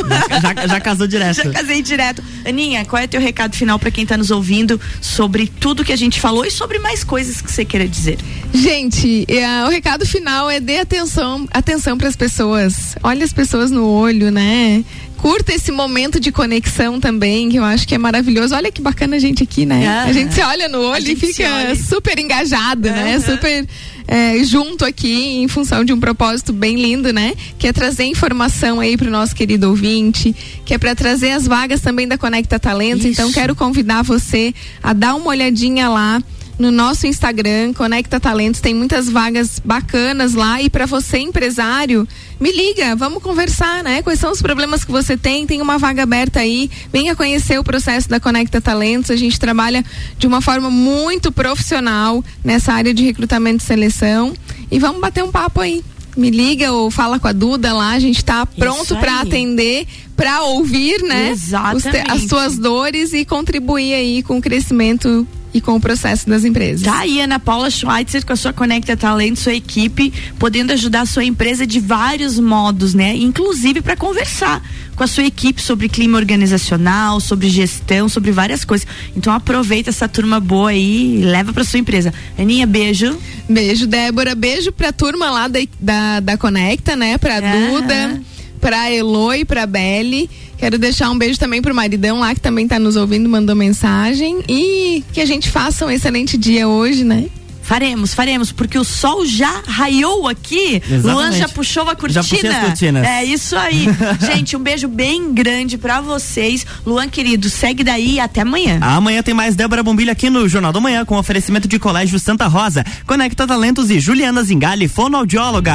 Já, 0.56 0.66
já 0.66 0.80
casou 0.80 1.06
direto. 1.06 1.34
Já 1.44 1.50
casei 1.50 1.82
direto. 1.82 2.22
Aninha, 2.44 2.84
qual 2.84 3.02
é 3.02 3.06
teu 3.06 3.20
recado 3.20 3.56
final 3.56 3.78
pra 3.78 3.90
quem 3.90 4.06
tá 4.06 4.16
nos 4.16 4.30
ouvindo 4.30 4.80
sobre 5.00 5.46
tudo 5.46 5.84
que 5.84 5.92
a 5.92 5.96
gente 5.96 6.20
falou 6.20 6.44
e 6.44 6.50
sobre 6.50 6.78
mais 6.78 7.02
coisas 7.02 7.40
que 7.40 7.50
você 7.50 7.64
queira 7.64 7.88
dizer? 7.88 8.18
Gente, 8.52 9.24
eh, 9.28 9.64
o 9.64 9.68
recado 9.68 10.06
final 10.06 10.50
é 10.50 10.60
dê 10.60 10.78
atenção, 10.78 11.46
atenção 11.50 11.96
para 11.98 12.08
as 12.08 12.16
pessoas. 12.16 12.94
Olhe 13.02 13.22
as 13.22 13.32
pessoas 13.32 13.70
no 13.70 13.86
olho, 13.86 14.30
né? 14.30 14.84
Curta 15.18 15.54
esse 15.54 15.72
momento 15.72 16.20
de 16.20 16.30
conexão 16.30 17.00
também, 17.00 17.48
que 17.48 17.56
eu 17.56 17.64
acho 17.64 17.88
que 17.88 17.94
é 17.94 17.98
maravilhoso. 17.98 18.54
Olha 18.54 18.70
que 18.70 18.82
bacana 18.82 19.16
a 19.16 19.18
gente 19.18 19.42
aqui, 19.42 19.64
né? 19.64 19.86
Ah. 19.86 20.04
A 20.04 20.12
gente 20.12 20.34
se 20.34 20.42
olha 20.42 20.68
no 20.68 20.80
olho 20.82 21.10
e 21.10 21.16
fica 21.16 21.48
olha. 21.50 21.74
super 21.74 22.18
engajado, 22.18 22.90
né? 22.90 23.16
Aham. 23.16 23.20
Super 23.20 23.66
eh, 24.06 24.42
junto 24.44 24.84
aqui 24.84 25.42
em 25.42 25.48
função 25.48 25.84
de 25.84 25.92
um 25.92 26.00
propósito 26.00 26.52
bem 26.52 26.76
lindo, 26.80 27.12
né? 27.12 27.34
Que 27.58 27.68
é 27.68 27.72
trazer 27.72 28.04
informação 28.04 28.80
aí 28.80 28.96
pro 28.96 29.10
nosso 29.10 29.34
querido 29.34 29.68
ouvinte, 29.68 30.34
que 30.64 30.74
é 30.74 30.78
para 30.78 30.94
trazer 30.94 31.30
as 31.30 31.46
vagas 31.46 31.80
também 31.80 32.06
da 32.06 32.18
Conecta 32.18 32.58
Talentos. 32.58 33.06
Então 33.06 33.26
Isso. 33.26 33.34
quero 33.34 33.54
convidar 33.54 34.02
você 34.02 34.54
a 34.82 34.92
dar 34.92 35.14
uma 35.14 35.28
olhadinha 35.28 35.88
lá 35.88 36.22
no 36.58 36.70
nosso 36.70 37.06
Instagram, 37.06 37.72
Conecta 37.72 38.20
Talentos, 38.20 38.60
tem 38.60 38.72
muitas 38.72 39.08
vagas 39.08 39.60
bacanas 39.64 40.34
lá 40.34 40.62
e 40.62 40.70
para 40.70 40.86
você 40.86 41.18
empresário, 41.18 42.06
me 42.40 42.52
liga, 42.52 42.94
vamos 42.94 43.22
conversar, 43.22 43.82
né? 43.82 44.02
Quais 44.02 44.20
são 44.20 44.30
os 44.30 44.40
problemas 44.40 44.84
que 44.84 44.92
você 44.92 45.16
tem? 45.16 45.46
Tem 45.46 45.60
uma 45.60 45.78
vaga 45.78 46.04
aberta 46.04 46.40
aí, 46.40 46.70
venha 46.92 47.16
conhecer 47.16 47.58
o 47.58 47.64
processo 47.64 48.08
da 48.08 48.20
Conecta 48.20 48.60
Talentos. 48.60 49.10
A 49.10 49.16
gente 49.16 49.38
trabalha 49.40 49.84
de 50.18 50.26
uma 50.26 50.40
forma 50.40 50.70
muito 50.70 51.32
profissional 51.32 52.22
nessa 52.44 52.72
área 52.72 52.94
de 52.94 53.02
recrutamento 53.04 53.62
e 53.64 53.66
seleção 53.66 54.32
e 54.70 54.78
vamos 54.78 55.00
bater 55.00 55.24
um 55.24 55.32
papo 55.32 55.60
aí. 55.60 55.82
Me 56.16 56.30
liga 56.30 56.70
ou 56.72 56.92
fala 56.92 57.18
com 57.18 57.26
a 57.26 57.32
Duda 57.32 57.72
lá, 57.74 57.90
a 57.90 57.98
gente 57.98 58.24
tá 58.24 58.46
pronto 58.46 58.94
para 58.98 59.20
atender, 59.22 59.84
para 60.16 60.42
ouvir, 60.42 61.02
né? 61.02 61.32
os 61.32 61.40
te- 61.40 61.56
as 61.56 61.84
Exatamente. 61.84 62.28
tuas 62.28 62.56
dores 62.56 63.12
e 63.12 63.24
contribuir 63.24 63.92
aí 63.94 64.22
com 64.22 64.38
o 64.38 64.40
crescimento 64.40 65.26
e 65.54 65.60
com 65.60 65.76
o 65.76 65.80
processo 65.80 66.28
das 66.28 66.44
empresas. 66.44 66.82
Tá 66.82 66.98
aí 66.98 67.20
Ana 67.20 67.38
Paula 67.38 67.70
Schweitzer 67.70 68.26
com 68.26 68.32
a 68.32 68.36
sua 68.36 68.52
Conecta 68.52 68.96
Talento, 68.96 69.38
sua 69.38 69.54
equipe, 69.54 70.12
podendo 70.38 70.72
ajudar 70.72 71.02
a 71.02 71.06
sua 71.06 71.24
empresa 71.24 71.64
de 71.64 71.78
vários 71.78 72.40
modos, 72.40 72.92
né? 72.92 73.14
Inclusive 73.14 73.80
para 73.80 73.96
conversar 73.96 74.60
com 74.96 75.04
a 75.04 75.06
sua 75.06 75.24
equipe 75.24 75.62
sobre 75.62 75.88
clima 75.88 76.18
organizacional, 76.18 77.20
sobre 77.20 77.48
gestão, 77.48 78.08
sobre 78.08 78.32
várias 78.32 78.64
coisas. 78.64 78.86
Então 79.16 79.32
aproveita 79.32 79.90
essa 79.90 80.08
turma 80.08 80.40
boa 80.40 80.70
aí 80.70 81.20
e 81.20 81.24
leva 81.24 81.52
para 81.52 81.62
sua 81.62 81.78
empresa. 81.78 82.12
Aninha, 82.36 82.66
beijo. 82.66 83.16
Beijo, 83.48 83.86
Débora. 83.86 84.34
Beijo 84.34 84.72
pra 84.72 84.92
turma 84.92 85.30
lá 85.30 85.46
da, 85.46 85.60
da, 85.80 86.20
da 86.20 86.36
Conecta, 86.36 86.96
né? 86.96 87.16
Pra 87.16 87.38
Aham. 87.38 87.80
Duda, 87.80 88.20
pra 88.64 88.90
Eloy, 88.90 89.44
pra 89.44 89.66
Belle. 89.66 90.30
Quero 90.56 90.78
deixar 90.78 91.10
um 91.10 91.18
beijo 91.18 91.38
também 91.38 91.60
pro 91.60 91.74
maridão 91.74 92.20
lá 92.20 92.34
que 92.34 92.40
também 92.40 92.66
tá 92.66 92.78
nos 92.78 92.96
ouvindo, 92.96 93.28
mandou 93.28 93.54
mensagem. 93.54 94.42
E 94.48 95.04
que 95.12 95.20
a 95.20 95.26
gente 95.26 95.50
faça 95.50 95.84
um 95.84 95.90
excelente 95.90 96.38
dia 96.38 96.66
hoje, 96.66 97.04
né? 97.04 97.26
Faremos, 97.60 98.14
faremos, 98.14 98.52
porque 98.52 98.78
o 98.78 98.84
sol 98.84 99.26
já 99.26 99.62
raiou 99.66 100.28
aqui. 100.28 100.76
Exatamente. 100.76 101.02
Luan 101.02 101.32
já 101.32 101.48
puxou 101.48 101.82
a 101.82 101.94
cortina. 101.94 102.22
Já 102.22 102.28
puxei 102.28 102.50
as 102.50 102.64
cortinas. 102.64 103.06
É 103.06 103.24
isso 103.24 103.54
aí. 103.56 103.86
Gente, 104.20 104.56
um 104.56 104.60
beijo 104.60 104.88
bem 104.88 105.32
grande 105.34 105.76
pra 105.76 106.00
vocês. 106.00 106.66
Luan, 106.86 107.08
querido, 107.08 107.50
segue 107.50 107.84
daí 107.84 108.14
e 108.14 108.20
até 108.20 108.42
amanhã. 108.42 108.78
Amanhã 108.80 109.22
tem 109.22 109.34
mais 109.34 109.54
Débora 109.54 109.82
Bombilho 109.82 110.12
aqui 110.12 110.30
no 110.30 110.48
Jornal 110.48 110.72
da 110.72 110.80
Manhã 110.80 111.04
com 111.04 111.18
oferecimento 111.18 111.68
de 111.68 111.78
Colégio 111.78 112.18
Santa 112.18 112.46
Rosa, 112.46 112.84
Conecta 113.06 113.46
Talentos 113.46 113.90
e 113.90 114.00
Juliana 114.00 114.42
Zingali, 114.42 114.88
fonoaudióloga. 114.88 115.74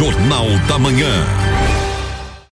Jornal 0.00 0.48
da 0.66 0.78
Manhã. 0.78 1.49